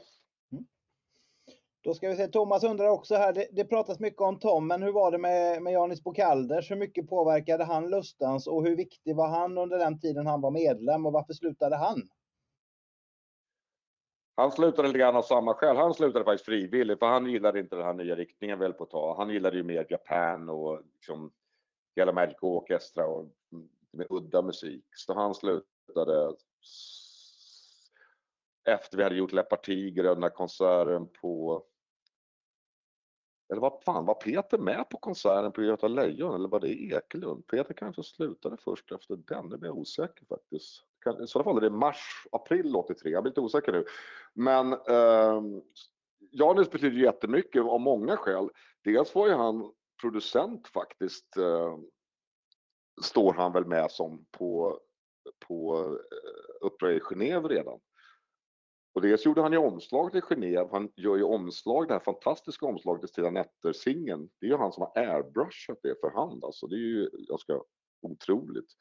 [1.88, 4.82] Då ska vi se, Thomas undrar också här, det, det, pratas mycket om Tom, men
[4.82, 6.70] hur var det med, med Janis Bokalders?
[6.70, 10.50] Hur mycket påverkade han Lustans och hur viktig var han under den tiden han var
[10.50, 12.02] medlem och varför slutade han?
[14.36, 15.76] Han slutade lite grann av samma skäl.
[15.76, 18.90] Han slutade faktiskt frivilligt för han gillade inte den här nya riktningen väl på ett
[18.90, 19.14] tag.
[19.14, 21.32] Han gillade ju mer Japan och liksom
[21.96, 23.26] hela Magic Orchestra och
[23.92, 24.84] med udda musik.
[24.94, 26.34] Så han slutade
[28.68, 31.64] efter vi hade gjort Le Parti, här konserten på
[33.50, 37.46] eller vad fan, var Peter med på konserten på Göta Lejon eller var det Ekelund?
[37.46, 40.84] Peter kanske slutade först efter den, det blir jag osäker faktiskt.
[41.22, 43.84] I sådana fall är det mars, april 83, jag blir lite osäker nu.
[44.34, 45.42] Men eh,
[46.30, 48.48] Janis betyder jättemycket av många skäl.
[48.84, 51.78] Dels var ju han producent faktiskt, eh,
[53.02, 54.80] står han väl med som på,
[55.46, 57.80] på eh, Uppdrag i Genève redan.
[58.92, 62.66] Och dels gjorde han ju omslaget i Genève, han gör ju omslag, det här fantastiska
[62.66, 64.30] omslaget till Stilla Nätter-singeln.
[64.40, 66.66] Det är ju han som har airbrushat det för hand alltså.
[66.66, 67.60] Det är ju ganska
[68.02, 68.72] otroligt.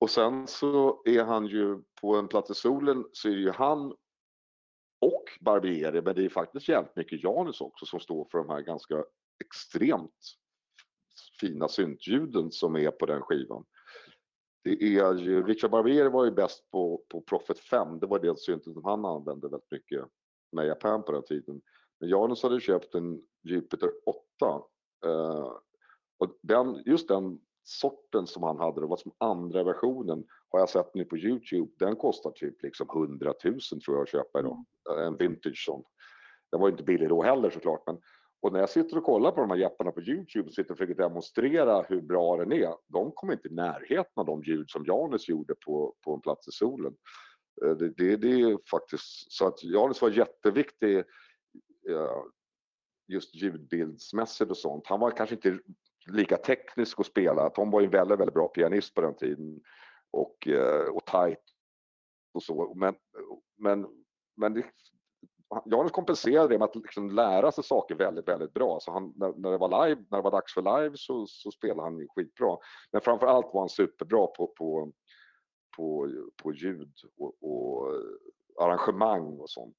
[0.00, 3.50] Och sen så är han ju på en plats i solen så är det ju
[3.50, 3.94] han
[5.00, 8.60] och Barbieri, men det är faktiskt jävligt mycket Janus också som står för de här
[8.60, 9.04] ganska
[9.44, 10.36] extremt
[11.40, 13.64] fina syntljuden som är på den skivan.
[14.68, 18.38] Det är ju, Richard Barbieri var ju bäst på, på Prophet 5, det var det
[18.38, 20.04] synten som han använde väldigt mycket
[20.52, 21.60] med Japan på den tiden.
[22.00, 24.62] Men Janus hade köpt en Jupiter 8
[25.06, 25.52] eh,
[26.18, 30.68] och den, just den sorten som han hade, det var som andra versionen, har jag
[30.68, 34.64] sett nu på Youtube, den kostar typ liksom 100 000 tror jag att köpa idag.
[34.90, 35.06] Mm.
[35.06, 35.82] En vintage sån.
[36.50, 38.00] Den var inte billig då heller såklart, men
[38.40, 40.78] och när jag sitter och kollar på de här jepparna på Youtube och sitter och
[40.78, 44.84] försöker demonstrera hur bra den är, de kommer inte i närheten av de ljud som
[44.84, 46.96] Janus gjorde på, på en plats i solen.
[47.64, 51.04] Eh, det, det, det är faktiskt så att Janus var jätteviktig
[53.08, 54.86] just ljudbildsmässigt och sånt.
[54.86, 55.58] Han var kanske inte
[56.10, 57.50] lika teknisk att spela.
[57.50, 59.60] Tom var ju en väldigt, väldigt bra pianist på den tiden
[60.10, 61.42] och, eh, och tight
[62.34, 62.74] och så.
[62.74, 62.94] Men,
[63.56, 63.86] men,
[64.36, 64.64] men det,
[65.64, 68.78] Janus kompenserade det med att liksom lära sig saker väldigt, väldigt bra.
[68.80, 71.50] Så han, när, när, det var live, när det var dags för live så, så
[71.50, 72.56] spelade han skitbra.
[72.92, 74.92] Men framför allt var han superbra på, på,
[75.76, 76.10] på,
[76.42, 77.92] på ljud och, och
[78.60, 79.76] arrangemang och sånt.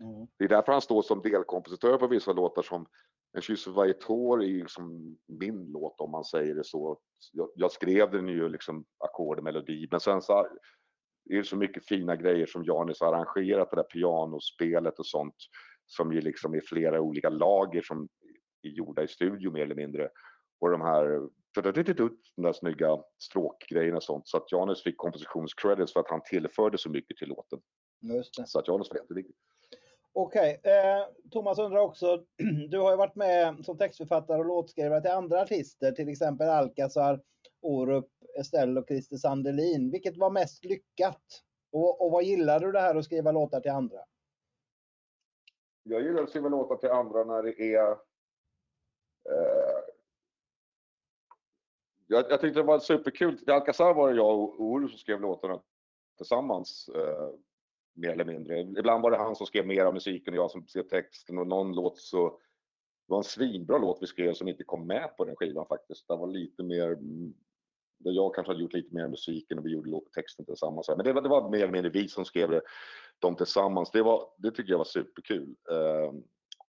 [0.00, 0.26] Mm.
[0.38, 2.86] Det är därför han står som delkompositör på vissa låtar som
[3.32, 6.98] En kyss för varje tår är liksom min låt om man säger det så.
[7.32, 10.46] Jag, jag skrev den ju liksom ackord och melodi men sen så
[11.28, 15.36] det är så mycket fina grejer som Janis har arrangerat, det där pianospelet och sånt
[15.86, 18.08] som ju liksom är flera olika lager som
[18.62, 20.08] är gjorda i studio mer eller mindre.
[20.60, 24.28] Och de här de där snygga stråkgrejerna och sånt.
[24.28, 27.60] Så att Janis fick kompositionscredits för att han tillförde så mycket till låten.
[28.46, 29.34] Så att Janis var jätteviktig.
[30.12, 30.72] Okej, okay.
[30.72, 32.24] eh, Thomas undrar också,
[32.70, 37.20] du har ju varit med som textförfattare och låtskrivare till andra artister, till exempel Alcazar,
[37.62, 39.90] Orup, Estelle och Christer Sandelin.
[39.90, 41.42] Vilket var mest lyckat?
[41.72, 43.98] Och, och vad gillar du det här att skriva låtar till andra?
[45.82, 47.90] Jag gillar att skriva låtar till andra när det är
[49.30, 49.76] eh,
[52.06, 53.38] jag, jag tyckte det var superkul.
[53.46, 55.62] I Alcazar var det jag och Oru som skrev låtarna
[56.16, 56.88] tillsammans.
[56.94, 57.30] Eh,
[57.94, 58.60] mer eller mindre.
[58.60, 61.46] Ibland var det han som skrev mer av musiken och jag som skrev texten och
[61.46, 62.28] någon låt så
[63.06, 66.08] det var en svinbra låt vi skrev som inte kom med på den skivan faktiskt.
[66.08, 67.34] Det var lite mer mm,
[67.98, 70.88] där jag kanske hade gjort lite mer musiken och vi gjorde texten tillsammans.
[70.88, 72.62] Men det var, det var mer eller mindre vi som skrev det,
[73.18, 73.90] dem tillsammans.
[73.90, 75.56] Det, var, det tycker jag var superkul.
[75.70, 76.12] Eh,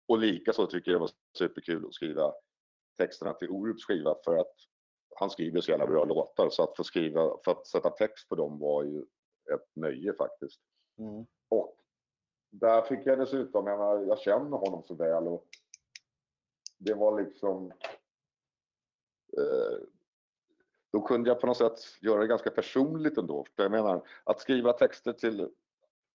[0.07, 2.33] och likaså tycker jag det var superkul att skriva
[2.97, 4.53] texterna till Orups skiva för att
[5.15, 8.35] han skriver så jävla bra låtar så att få skriva, för att sätta text på
[8.35, 8.99] dem var ju
[9.53, 10.61] ett nöje faktiskt.
[10.99, 11.25] Mm.
[11.49, 11.77] Och
[12.49, 15.47] där fick jag dessutom, jag, menar, jag känner honom så väl och
[16.77, 17.71] det var liksom
[19.37, 19.77] eh,
[20.95, 23.45] då kunde jag på något sätt göra det ganska personligt ändå.
[23.55, 25.49] För jag menar, att skriva texter till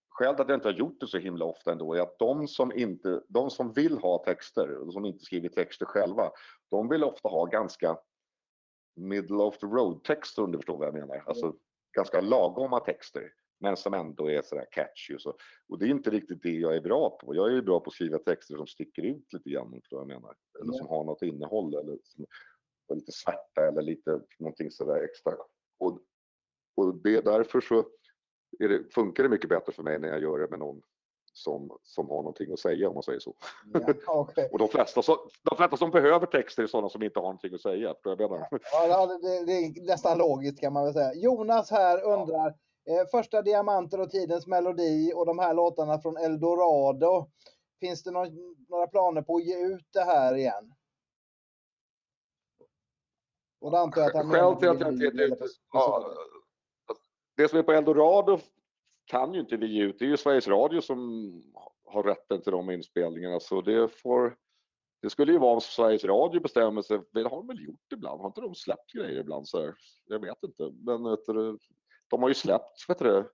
[0.09, 2.73] Skälet att jag inte har gjort det så himla ofta ändå är att de som,
[2.73, 6.31] inte, de som vill ha texter, och som inte skriver texter själva,
[6.71, 7.99] de vill ofta ha ganska
[8.97, 11.23] middle of the road texter om du förstår vad jag menar.
[11.27, 11.57] Alltså mm.
[11.97, 15.37] ganska lagoma texter men som ändå är sådär catchy och så.
[15.69, 17.35] Och det är inte riktigt det jag är bra på.
[17.35, 20.35] Jag är bra på att skriva texter som sticker ut lite grann, om jag menar.
[20.61, 22.27] Eller som har något innehåll eller som
[22.95, 25.33] är lite svarta eller lite någonting sådär extra.
[25.79, 25.99] Och,
[26.77, 27.85] och det, därför så
[28.59, 30.83] det, funkar det mycket bättre för mig när jag gör det med någon
[31.33, 33.35] som, som har någonting att säga om man säger så.
[33.73, 34.49] Ja, okay.
[34.53, 37.55] och de flesta, så, de flesta som behöver texter är sådana som inte har någonting
[37.55, 37.95] att säga.
[38.05, 38.49] Jag menar.
[38.73, 41.15] Ja, det, det är nästan logiskt kan man väl säga.
[41.15, 42.55] Jonas här undrar,
[42.91, 47.31] Eh, första Diamanter och Tidens Melodi och de här låtarna från Eldorado.
[47.81, 48.29] Finns det någon,
[48.69, 50.75] några planer på att ge ut det här igen?
[53.61, 56.15] Och då antar jag att han Skälet till att jag inte gett ut ja,
[57.37, 58.39] Det som är på Eldorado
[59.07, 59.99] kan ju inte vi ge ut.
[59.99, 61.31] Det är ju Sveriges Radio som
[61.85, 64.37] har rätten till de inspelningarna så det får
[65.03, 68.21] det skulle ju vara om Sveriges Radio bestämmer sig, det har de väl gjort ibland,
[68.21, 69.75] har inte de släppt grejer ibland så här?
[70.07, 71.03] Jag vet inte, men
[72.11, 73.31] de har ju släppt vet du,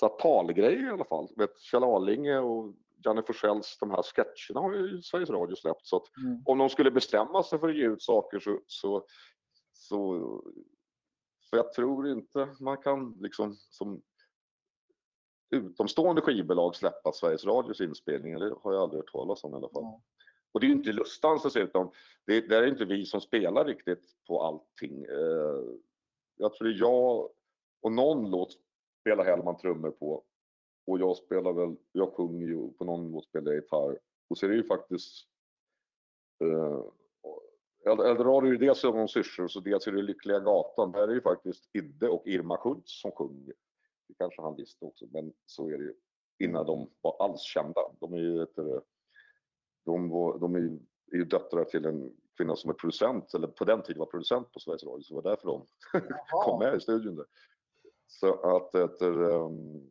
[0.00, 1.28] så talgrejer i alla fall.
[1.36, 5.86] Vet, Kjell Arlinge och Janne Forsells, de här sketcherna har ju Sveriges Radio släppt.
[5.86, 6.42] Så mm.
[6.44, 9.06] om de skulle bestämma sig för att ge ut saker så, så,
[9.74, 10.42] så,
[11.40, 14.02] så jag tror inte man kan liksom som
[15.50, 18.38] utomstående skivbolag släppa Sveriges Radios inspelningar.
[18.38, 19.82] Det har jag aldrig hört talas om i alla fall.
[19.82, 20.00] Mm.
[20.52, 21.90] Och det är ju inte Lustans dessutom.
[22.26, 25.04] Det, det är inte vi som spelar riktigt på allting.
[25.04, 25.62] Eh,
[26.36, 27.30] jag tror det är jag
[27.80, 28.58] och någon låt
[29.00, 30.24] spelar Hellman trummor på.
[30.86, 33.98] och jag spelar väl, jag sjunger ju på någon nivå spelar jag gitarr.
[34.28, 35.28] Och så är det ju faktiskt
[36.44, 36.84] eh,
[37.86, 40.92] Eldorado är ju dels om syrsor så dels är det Lyckliga Gatan.
[40.92, 43.54] Där är ju faktiskt Idde och Irma Schultz som sjunger.
[44.08, 45.94] Det kanske han visste också, men så är det ju
[46.38, 47.80] innan de var alls kända.
[48.00, 48.56] De är ju, ett,
[49.84, 50.78] de, var, de är ju,
[51.12, 54.52] är ju döttrar till en kvinna som är producent, eller på den tiden var producent
[54.52, 55.66] på Sveriges Radio, så det var därför de
[56.44, 57.16] kom med i studion.
[57.16, 57.26] Där.
[58.06, 59.90] Så att efter, um,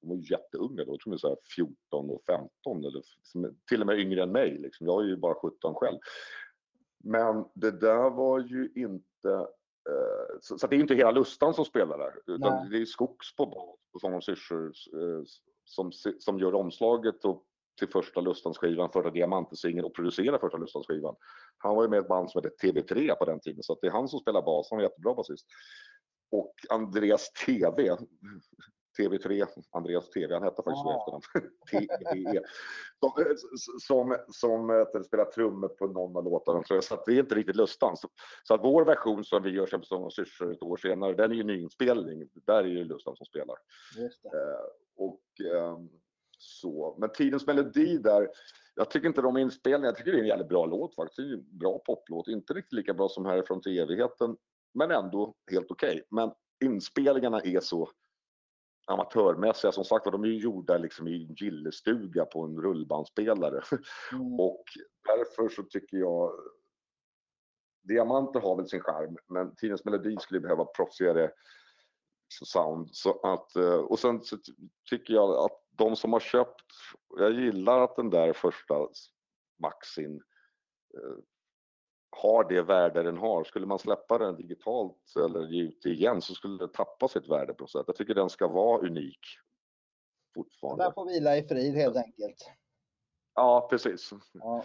[0.00, 3.02] de var jätteunga då, jag tror de är så 14 och 15 eller
[3.68, 4.58] till och med yngre än mig.
[4.58, 4.86] Liksom.
[4.86, 5.98] Jag är ju bara 17 själv.
[7.04, 9.30] Men det där var ju inte
[9.88, 12.68] eh, så, så det är inte hela Lustan som spelar där, utan Nej.
[12.70, 15.22] det är Skogs på bas och Syrsor eh,
[15.64, 17.44] som, som gör omslaget och
[17.78, 21.16] till första Lustan-skivan, första Diamantesingen och producerar första Lustan-skivan.
[21.58, 23.86] Han var ju med i ett band som hette TV3 på den tiden, så det
[23.86, 24.70] är han som spelar bas.
[24.70, 25.46] Han var jättebra basist.
[26.30, 27.96] Och Andreas TV,
[28.98, 32.42] TV3, Andreas TV, han hette faktiskt så i efternamn, TVE,
[33.80, 36.62] som, som, som spelar trummor på någon av låtarna.
[36.82, 37.96] Så det är inte riktigt Lustan.
[37.96, 38.08] Så,
[38.42, 41.30] så, att vår version som vi gör på Sång och syrsor ett år senare, den
[41.30, 42.28] är ju nyinspelning.
[42.32, 43.56] Där är ju Lustan som spelar.
[43.98, 45.20] Eh, och,
[45.54, 45.78] eh,
[46.38, 46.96] så.
[46.98, 48.28] Men Tidens melodi där,
[48.74, 51.16] jag tycker inte de inspelningarna, jag tycker det är en jävligt bra låt faktiskt.
[51.16, 54.36] Det är en bra poplåt, inte riktigt lika bra som Härifrån till evigheten,
[54.74, 55.90] men ändå helt okej.
[55.90, 56.02] Okay.
[56.10, 56.32] Men
[56.64, 57.90] inspelningarna är så
[58.86, 59.72] amatörmässiga.
[59.72, 63.62] Som sagt de är ju gjorda liksom i en gillestuga på en rullbandspelare.
[64.12, 64.40] Mm.
[64.40, 64.64] och
[65.06, 66.32] därför så tycker jag
[67.82, 71.30] Diamanter har väl sin charm, men Tidens Melodi skulle behöva proffsigare
[72.28, 72.88] sound.
[72.92, 74.36] Så att, eh, och sen så
[74.90, 76.64] tycker jag att de som har köpt,
[77.18, 78.74] jag gillar att den där första
[79.62, 80.22] Maxin
[80.94, 81.18] eh,
[82.16, 83.44] har det värde den har.
[83.44, 87.28] Skulle man släppa den digitalt eller ge ut det igen så skulle det tappa sitt
[87.28, 87.84] värde på något sätt.
[87.86, 89.20] Jag tycker den ska vara unik.
[90.34, 90.84] Fortfarande.
[90.84, 92.50] Den får vila i frid helt enkelt.
[93.34, 94.10] Ja, precis.
[94.32, 94.64] Ja.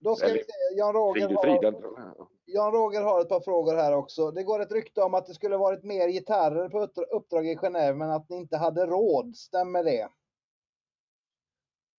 [0.00, 4.30] Då ska vi se, Jan Roger, har, Jan Roger har ett par frågor här också.
[4.30, 7.94] Det går ett rykte om att det skulle varit mer gitarrer på uppdrag i Genève
[7.94, 9.36] men att ni inte hade råd.
[9.36, 10.08] Stämmer det?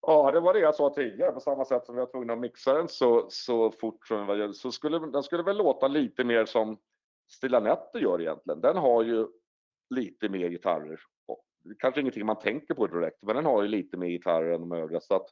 [0.01, 1.31] Ja, det var det jag sa tidigare.
[1.31, 4.71] På samma sätt som vi var tvungna att mixa den så, så fort som så
[4.71, 6.77] skulle den skulle väl låta lite mer som
[7.31, 8.62] Stilla Nätter gör egentligen.
[8.62, 9.27] Den har ju
[9.89, 10.99] lite mer gitarrer.
[11.79, 14.71] Kanske ingenting man tänker på direkt, men den har ju lite mer gitarrer än de
[14.71, 15.01] övriga.
[15.01, 15.27] Så att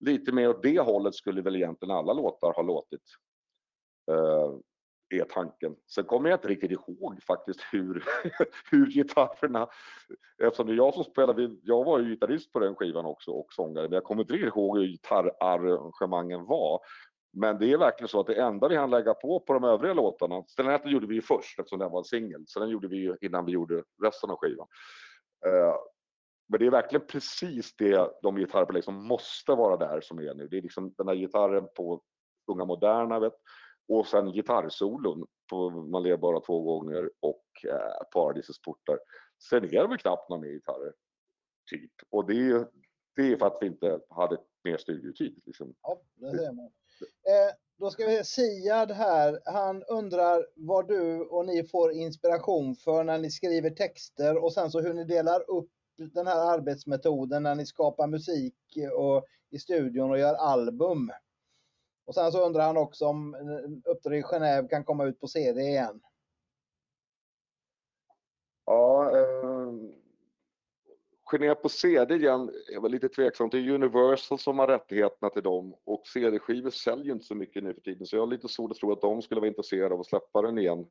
[0.00, 3.02] lite mer åt det hållet skulle väl egentligen alla låtar ha låtit.
[4.10, 4.58] Uh,
[5.20, 5.76] är tanken.
[5.94, 8.04] Sen kommer jag inte riktigt ihåg faktiskt hur,
[8.70, 9.68] hur gitarrerna,
[10.42, 13.52] eftersom det är jag som spelar, jag var ju gitarrist på den skivan också och
[13.52, 16.80] sångare, men jag kommer inte riktigt ihåg hur gitarrarrangemangen var.
[17.32, 19.94] Men det är verkligen så att det enda vi hann lägga på på de övriga
[19.94, 22.96] låtarna, Stellaneten gjorde vi ju först eftersom den var en singel, så den gjorde vi
[22.96, 24.66] ju innan vi gjorde resten av skivan.
[25.46, 25.74] Eh,
[26.48, 30.34] men det är verkligen precis det, de gitarrer som liksom måste vara där som är
[30.34, 30.48] nu.
[30.48, 32.02] Det är liksom den här gitarren på
[32.46, 33.34] Unga Moderna, vet,
[33.88, 38.98] och sen gitarrsolon på Man lever bara två gånger och eh, Paradisets portar.
[39.48, 40.92] Sen är det väl knappt några mer gitarrer.
[41.70, 41.92] Typ.
[42.10, 42.68] Och det är,
[43.16, 45.42] det är för att vi inte hade mer studiotid.
[45.46, 45.74] Liksom.
[45.82, 46.64] Ja, det ser man.
[46.64, 52.76] Eh, då ska vi se, Siad här, han undrar vad du och ni får inspiration
[52.76, 57.42] för när ni skriver texter och sen så hur ni delar upp den här arbetsmetoden
[57.42, 58.54] när ni skapar musik
[58.98, 61.10] och i studion och gör album.
[62.04, 63.34] Och sen så undrar han också om
[63.84, 66.00] Uppdrag i Genève kan komma ut på CD igen.
[68.64, 69.72] Ja, eh,
[71.32, 73.52] Genève på CD igen är väl lite tveksamt.
[73.52, 77.74] Det är Universal som har rättigheterna till dem och CD-skivor säljer inte så mycket nu
[77.74, 80.00] för tiden så jag har lite svårt att tro att de skulle vara intresserade av
[80.00, 80.86] att släppa den igen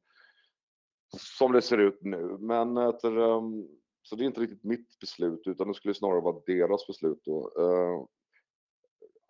[1.18, 2.38] som det ser ut nu.
[2.40, 3.68] Men eh, efter, um,
[4.02, 7.52] så det är inte riktigt mitt beslut utan det skulle snarare vara deras beslut då.
[7.60, 8.06] Uh,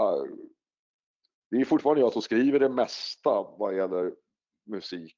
[0.01, 0.25] uh,
[1.51, 4.15] det är fortfarande jag som skriver det mesta vad gäller
[4.65, 5.15] musik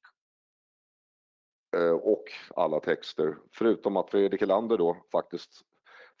[1.76, 2.24] eh, och
[2.56, 3.38] alla texter.
[3.52, 5.50] Förutom att Fredrik Elander då faktiskt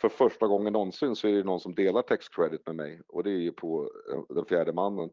[0.00, 3.30] för första gången någonsin så är det någon som delar textcredit med mig och det
[3.30, 5.10] är på eh, Den fjärde mannen.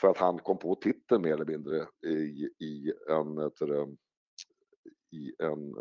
[0.00, 3.50] För att han kom på titeln mer eller mindre i, i en,
[5.10, 5.74] i en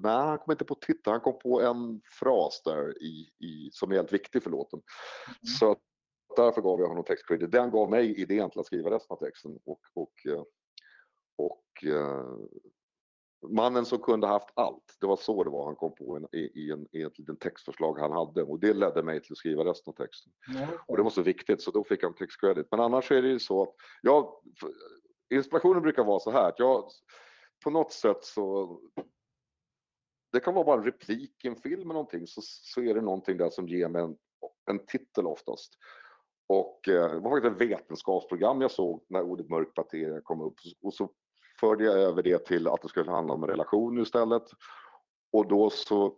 [0.00, 3.90] Nej, han kom inte på titeln, han kom på en fras där i, i, som
[3.90, 4.82] är helt viktig för låten.
[5.26, 5.36] Mm.
[5.58, 5.76] Så
[6.36, 7.50] därför gav jag honom textcredit.
[7.50, 10.42] Den gav mig idén till att skriva resten av texten och, och, eh,
[11.36, 12.36] och uh,
[13.50, 16.38] mannen som kunde haft allt, det var så det var han kom på en, i,
[16.38, 19.64] i, en, i ett litet textförslag han hade och det ledde mig till att skriva
[19.64, 20.32] resten av texten.
[20.56, 20.68] Mm.
[20.86, 22.66] Och det var så viktigt så då fick han textcredit.
[22.70, 24.34] Men annars är det ju så att jag,
[25.34, 26.84] inspirationen brukar vara så här att jag
[27.64, 28.80] på något sätt så
[30.32, 33.00] det kan vara bara en replik i en film eller någonting, så, så är det
[33.00, 34.16] någonting där som ger mig en,
[34.70, 35.78] en titel oftast.
[36.52, 40.54] Och eh, det var faktiskt ett vetenskapsprogram jag såg när ordet mörk materia kom upp.
[40.82, 41.10] Och så
[41.60, 44.42] förde jag över det till att det skulle handla om relationer istället.
[45.32, 46.16] Och då så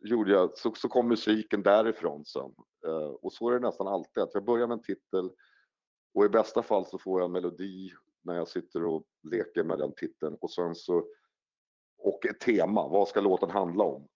[0.00, 2.54] gjorde jag, så, så kom musiken därifrån sen.
[2.86, 5.30] Eh, och så är det nästan alltid, att jag börjar med en titel
[6.14, 9.78] och i bästa fall så får jag en melodi när jag sitter och leker med
[9.78, 11.06] den titeln och sen så
[11.98, 14.08] och ett tema, vad ska låten handla om?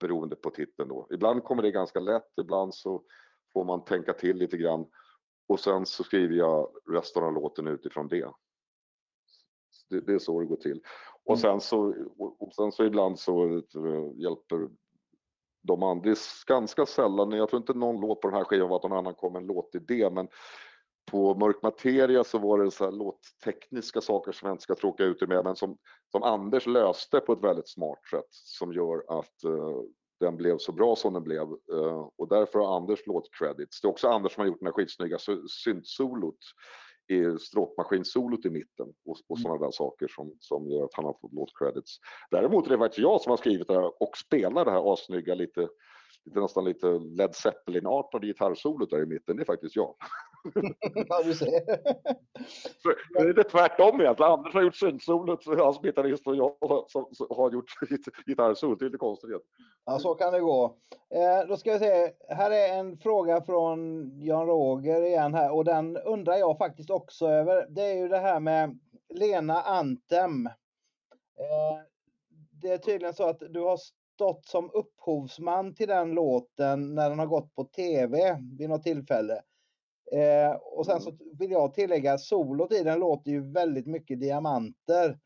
[0.00, 1.08] Beroende på titeln då.
[1.10, 3.04] Ibland kommer det ganska lätt, ibland så
[3.54, 4.86] får man tänka till lite grann
[5.48, 8.30] och sen så skriver jag resten av låten utifrån det.
[9.90, 10.80] Det, det är så det går till.
[11.24, 11.40] Och mm.
[11.40, 11.94] sen så,
[12.38, 13.62] och sen så ibland så eh,
[14.14, 14.68] hjälper
[15.62, 16.14] de andra,
[16.46, 19.14] ganska sällan, jag tror inte någon låt på den här skivan var att någon annan
[19.14, 20.28] kom med en låtidé, men
[21.10, 25.04] på Mörk Materia så var det så här låttekniska saker som jag inte ska tråka
[25.04, 25.78] ut er med, men som,
[26.12, 29.82] som Anders löste på ett väldigt smart sätt som gör att uh,
[30.20, 31.42] den blev så bra som den blev.
[31.72, 33.80] Uh, och därför har Anders låtcredits.
[33.80, 35.18] Det är också Anders som har gjort den här skitsnygga
[35.64, 36.38] syntsolot
[37.40, 41.32] stråkmaskinsolot i mitten och, och sådana där saker som, som gör att han har fått
[41.32, 41.96] låtcredits.
[42.30, 45.34] Däremot är det faktiskt jag som har skrivit det här och spelar det här assnygga
[45.34, 45.68] lite
[46.24, 49.94] lite, nästan lite Led Zeppelin-artade gitarrsolot där i mitten, det är faktiskt jag.
[51.08, 51.50] ja, du ser.
[53.14, 54.32] det är det tvärtom egentligen.
[54.32, 56.56] Anders har gjort synsolot, han som gitarrist och jag
[56.88, 57.70] som, som har gjort
[58.26, 58.78] gitarrsolot.
[58.78, 59.30] Det är lite konstigt.
[59.86, 60.76] Ja, så kan det gå.
[61.10, 62.12] Eh, då ska vi se.
[62.28, 67.26] Här är en fråga från Jan Roger igen här och den undrar jag faktiskt också
[67.26, 67.66] över.
[67.68, 68.78] Det är ju det här med
[69.08, 70.46] Lena Antem.
[71.38, 71.78] Eh,
[72.62, 73.78] det är tydligen så att du har
[74.14, 79.42] stått som upphovsman till den låten när den har gått på tv vid något tillfälle.
[80.12, 81.20] Eh, och sen så mm.
[81.38, 85.18] vill jag tillägga, solot i den låter ju väldigt mycket diamanter.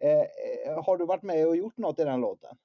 [0.00, 2.56] Eh, eh, har du varit med och gjort något i den låten?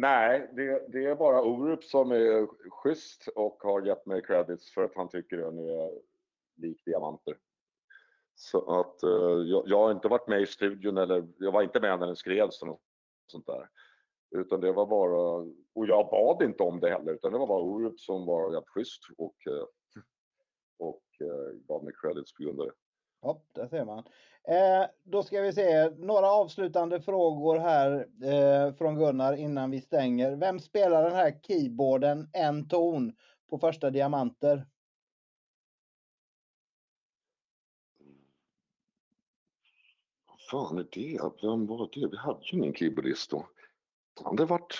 [0.00, 4.84] Nej, det, det är bara Orup som är schysst och har gett mig credits för
[4.84, 5.90] att han tycker den är
[6.56, 7.38] lik diamanter.
[8.34, 11.80] Så att uh, jag, jag, har inte varit med i studion eller jag var inte
[11.80, 12.58] med när den skrevs
[13.26, 13.68] sånt där.
[14.30, 17.62] Utan det var bara, och jag bad inte om det heller, utan det var bara
[17.62, 19.64] Orup som var jävligt schysst och, eh,
[20.78, 22.72] och eh, gav mig credits på grund av det.
[23.20, 24.04] Ja, där ser man.
[24.48, 30.36] Eh, då ska vi se, några avslutande frågor här eh, från Gunnar innan vi stänger.
[30.36, 33.12] Vem spelar den här keyboarden en ton
[33.50, 34.66] på första diamanter?
[40.50, 41.20] fan är det?
[41.42, 42.08] Vem var det?
[42.08, 43.48] Vi hade ju ingen keyboardist då.
[44.22, 44.74] Kan det varit...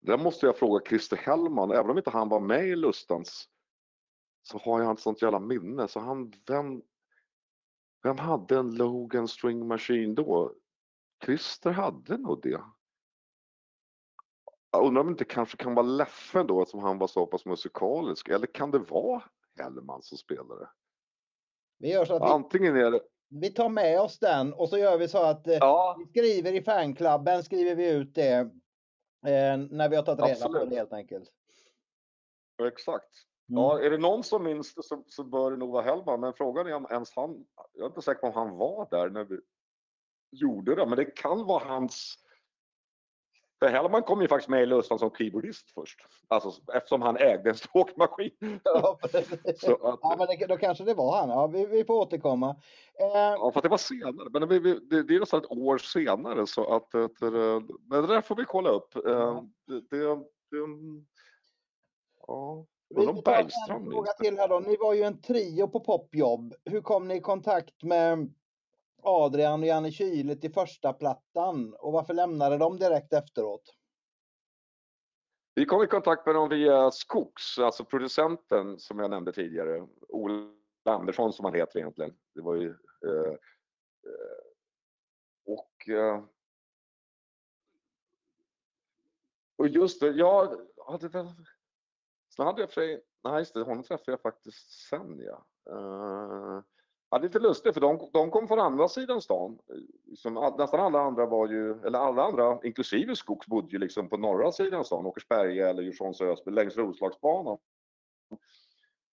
[0.00, 3.48] Där måste jag fråga Christer Hellman, även om inte han var med i Lustans
[4.46, 5.88] så har jag ett sånt jävla minne.
[5.88, 6.82] Så han, vem,
[8.02, 10.54] vem hade en Logan String Machine då?
[11.24, 12.60] Christer hade nog det.
[14.70, 17.46] Jag undrar om det inte kanske kan vara Leffe då eftersom han var så pass
[17.46, 18.28] musikalisk.
[18.28, 19.22] Eller kan det vara
[19.58, 20.68] Hellman som spelade?
[21.78, 24.98] Vi gör så att Antingen är det vi tar med oss den och så gör
[24.98, 25.96] vi så att eh, ja.
[25.98, 28.32] vi skriver i fanklubben, skriver vi ut det
[29.26, 30.62] eh, när vi har tagit reda Absolut.
[30.62, 31.32] på det helt enkelt.
[32.68, 33.10] Exakt.
[33.48, 33.62] Mm.
[33.62, 36.32] Ja, är det någon som minns det så, så bör det nog vara Hellman, men
[36.32, 39.24] frågan är om ens han, jag är inte säker på om han var där när
[39.24, 39.40] vi
[40.30, 42.18] gjorde det, men det kan vara hans
[43.58, 46.00] för Hellman kom ju faktiskt med i Lustan som keyboardist först.
[46.28, 48.60] Alltså eftersom han ägde en stråkmaskin.
[48.64, 49.62] Ja, att,
[50.02, 51.28] ja men det, då kanske det var han.
[51.28, 52.50] Ja, vi, vi får återkomma.
[53.00, 54.28] Eh, ja, för det var senare.
[54.30, 57.30] Men det, det, det är nästan ett år senare så att det,
[57.90, 58.96] men det där får vi kolla upp.
[58.96, 60.24] Eh, det, det,
[62.26, 62.66] ja.
[62.88, 64.60] Vi tar en fråga till här då.
[64.60, 66.54] Ni var ju en trio på Popjobb.
[66.64, 68.34] Hur kom ni i kontakt med
[69.02, 73.76] Adrian och Janne Kyle till första plattan och varför lämnade de direkt efteråt?
[75.54, 80.50] Vi kom i kontakt med dem via Skogs, alltså producenten som jag nämnde tidigare, Ola
[80.84, 82.16] Andersson som han heter egentligen.
[82.34, 82.68] Det var ju,
[83.06, 83.32] eh,
[84.06, 84.38] eh,
[85.46, 86.24] och, eh,
[89.56, 90.56] och just det, jag
[90.86, 91.26] hade väl,
[92.36, 95.46] sen hade jag för sig, nej just det, honom träffade jag faktiskt sen ja.
[95.74, 96.62] Uh,
[97.10, 99.58] Ja, det är lite lustigt för de, de kom från andra sidan stan.
[100.04, 104.08] Liksom, Som, nästan alla andra var ju, eller alla andra, inklusive Skogs, bodde ju liksom
[104.08, 107.58] på norra sidan stan, Åkersberga eller Djursholms Ösby, längs Roslagsbanan.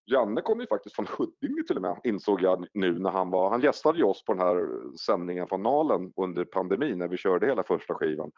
[0.06, 3.50] Janne kom ju faktiskt från Huddinge till och med, insåg jag nu när han var,
[3.50, 4.68] han gästade ju oss på den här
[4.98, 8.32] sändningen från Nalen under pandemin när vi körde hela första skivan.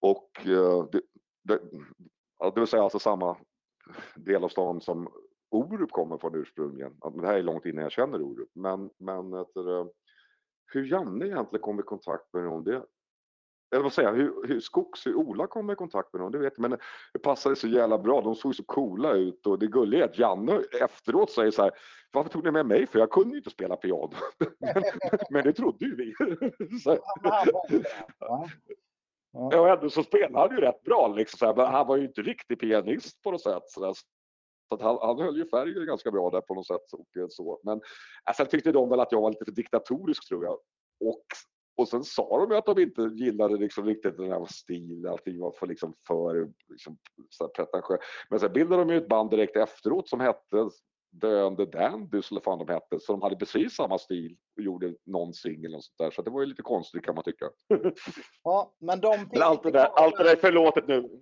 [0.00, 1.00] Och eh, det,
[1.44, 1.60] det,
[2.54, 3.36] det vill säga alltså samma
[4.14, 5.08] del av stan som
[5.50, 6.92] Orup kommer från ursprungligen.
[7.14, 8.50] Det här är långt innan jag känner Orup.
[8.54, 9.86] Men, men efter,
[10.72, 12.82] hur Janne egentligen kom i kontakt med honom, det,
[13.74, 16.38] eller vad säger jag, hur, hur Skogs, hur Ola kom i kontakt med dem, det
[16.38, 16.78] vet jag, men
[17.12, 18.20] det passade så jävla bra.
[18.20, 21.70] De såg så coola ut och det gulliga är att Janne efteråt säger så här,
[22.12, 22.86] varför tog ni med mig?
[22.86, 24.12] För jag kunde ju inte spela piano.
[24.58, 24.82] men,
[25.30, 26.14] men det trodde ju vi.
[29.32, 29.60] ja.
[29.60, 32.04] och ändå så spelade han ju rätt bra, liksom, så här, men han var ju
[32.04, 33.62] inte riktig pianist på något sätt.
[33.66, 33.94] Så,
[34.68, 36.92] så att han, han höll ju färgen ganska bra där på något sätt.
[36.92, 37.60] Och, eh, så.
[37.62, 37.80] Men
[38.30, 40.58] eh, sen tyckte de väl att jag var lite för diktatorisk tror jag.
[41.00, 41.24] Och
[41.80, 45.24] och sen sa de ju att de inte gillade liksom riktigt den här stilen, att
[45.24, 46.98] det var för, liksom för liksom,
[47.56, 48.02] pretentiöst.
[48.30, 50.68] Men sen bildade de ju ett band direkt efteråt som hette
[51.10, 54.94] Döende Dandys eller vad fan de hette, så de hade precis samma stil och gjorde
[55.04, 56.10] någon singel och sånt där.
[56.10, 57.50] Så det var ju lite konstigt kan man tycka.
[58.44, 61.20] Ja, men de men allt, det där, allt det där är förlåtet nu.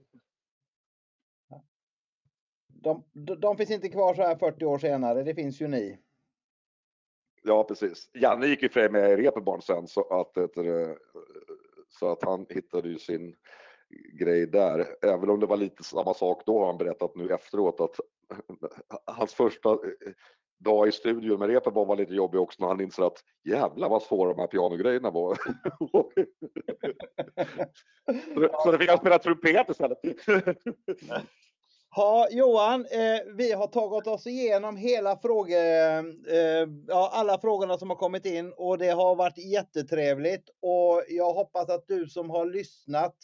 [2.69, 5.99] De, de, de finns inte kvar så här 40 år senare, det finns ju ni.
[7.43, 8.11] Ja, precis.
[8.15, 10.33] Janne gick ju för med Reeperbahn sen så att,
[11.89, 13.37] så att han hittade ju sin
[14.13, 14.87] grej där.
[15.03, 18.01] Även om det var lite samma sak då har han berättat nu efteråt att
[19.07, 20.13] hans första eh, eh,
[20.59, 24.03] dag i studion med repen var lite jobbig också när han inser att jävlar vad
[24.03, 25.39] svåra de här pianogrejerna var.
[28.63, 29.99] så det fick han spela trumpet istället.
[31.97, 35.59] Ja, Johan, eh, vi har tagit oss igenom hela fråge,
[36.29, 41.33] eh, ja, alla frågorna som har kommit in och det har varit jättetrevligt och jag
[41.33, 43.15] hoppas att du som har lyssnat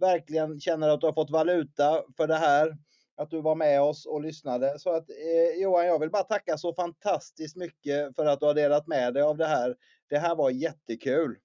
[0.00, 2.76] verkligen känner att du har fått valuta för det här.
[3.20, 4.78] Att du var med oss och lyssnade.
[4.78, 8.54] Så att eh, Johan, jag vill bara tacka så fantastiskt mycket för att du har
[8.54, 9.76] delat med dig av det här.
[10.08, 11.38] Det här var jättekul.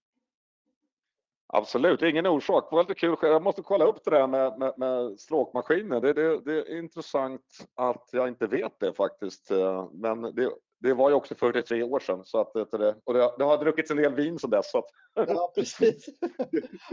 [1.47, 2.67] Absolut, ingen orsak.
[2.69, 3.15] Det var lite kul.
[3.21, 6.01] Jag måste kolla upp det där med, med, med stråkmaskiner.
[6.01, 9.51] Det, det, det, är intressant att jag inte vet det faktiskt.
[9.51, 12.21] Eh, men det, det var ju också 43 år sedan.
[12.25, 14.71] Så att och det, det har druckits en del vin sedan dess.
[14.71, 14.85] Så att...
[15.27, 16.05] Ja, precis.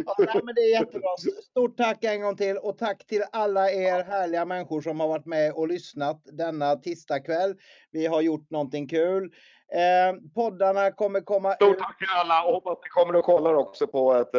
[0.06, 1.16] Ja, nej, men det är jättebra.
[1.50, 5.26] Stort tack en gång till och tack till alla er härliga människor som har varit
[5.26, 7.54] med och lyssnat denna tisdagkväll.
[7.90, 9.24] Vi har gjort någonting kul.
[9.72, 13.86] Eh, poddarna kommer komma Stort tack till alla och hoppas ni kommer och kollar också
[13.86, 14.34] på ett,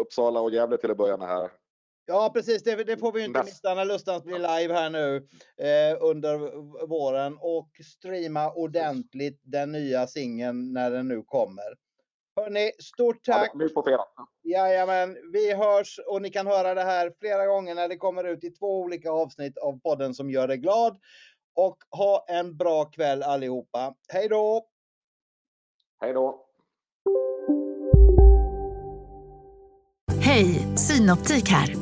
[0.00, 1.50] Uppsala och Gävle till att börja med här.
[2.06, 5.16] Ja precis, det, det får vi inte missa när Lustans blir live här nu
[5.56, 6.38] eh, under
[6.86, 11.74] våren och streama ordentligt den nya singeln när den nu kommer.
[12.36, 13.50] Hörni, stort tack!
[13.52, 14.06] Ja, nu på fredag.
[14.42, 18.44] Jajamän, vi hörs och ni kan höra det här flera gånger när det kommer ut
[18.44, 20.98] i två olika avsnitt av podden som gör dig glad.
[21.54, 23.94] Och ha en bra kväll allihopa.
[24.08, 24.66] Hej då!
[26.00, 26.46] Hej då!
[30.20, 31.81] Hej, Synoptik här.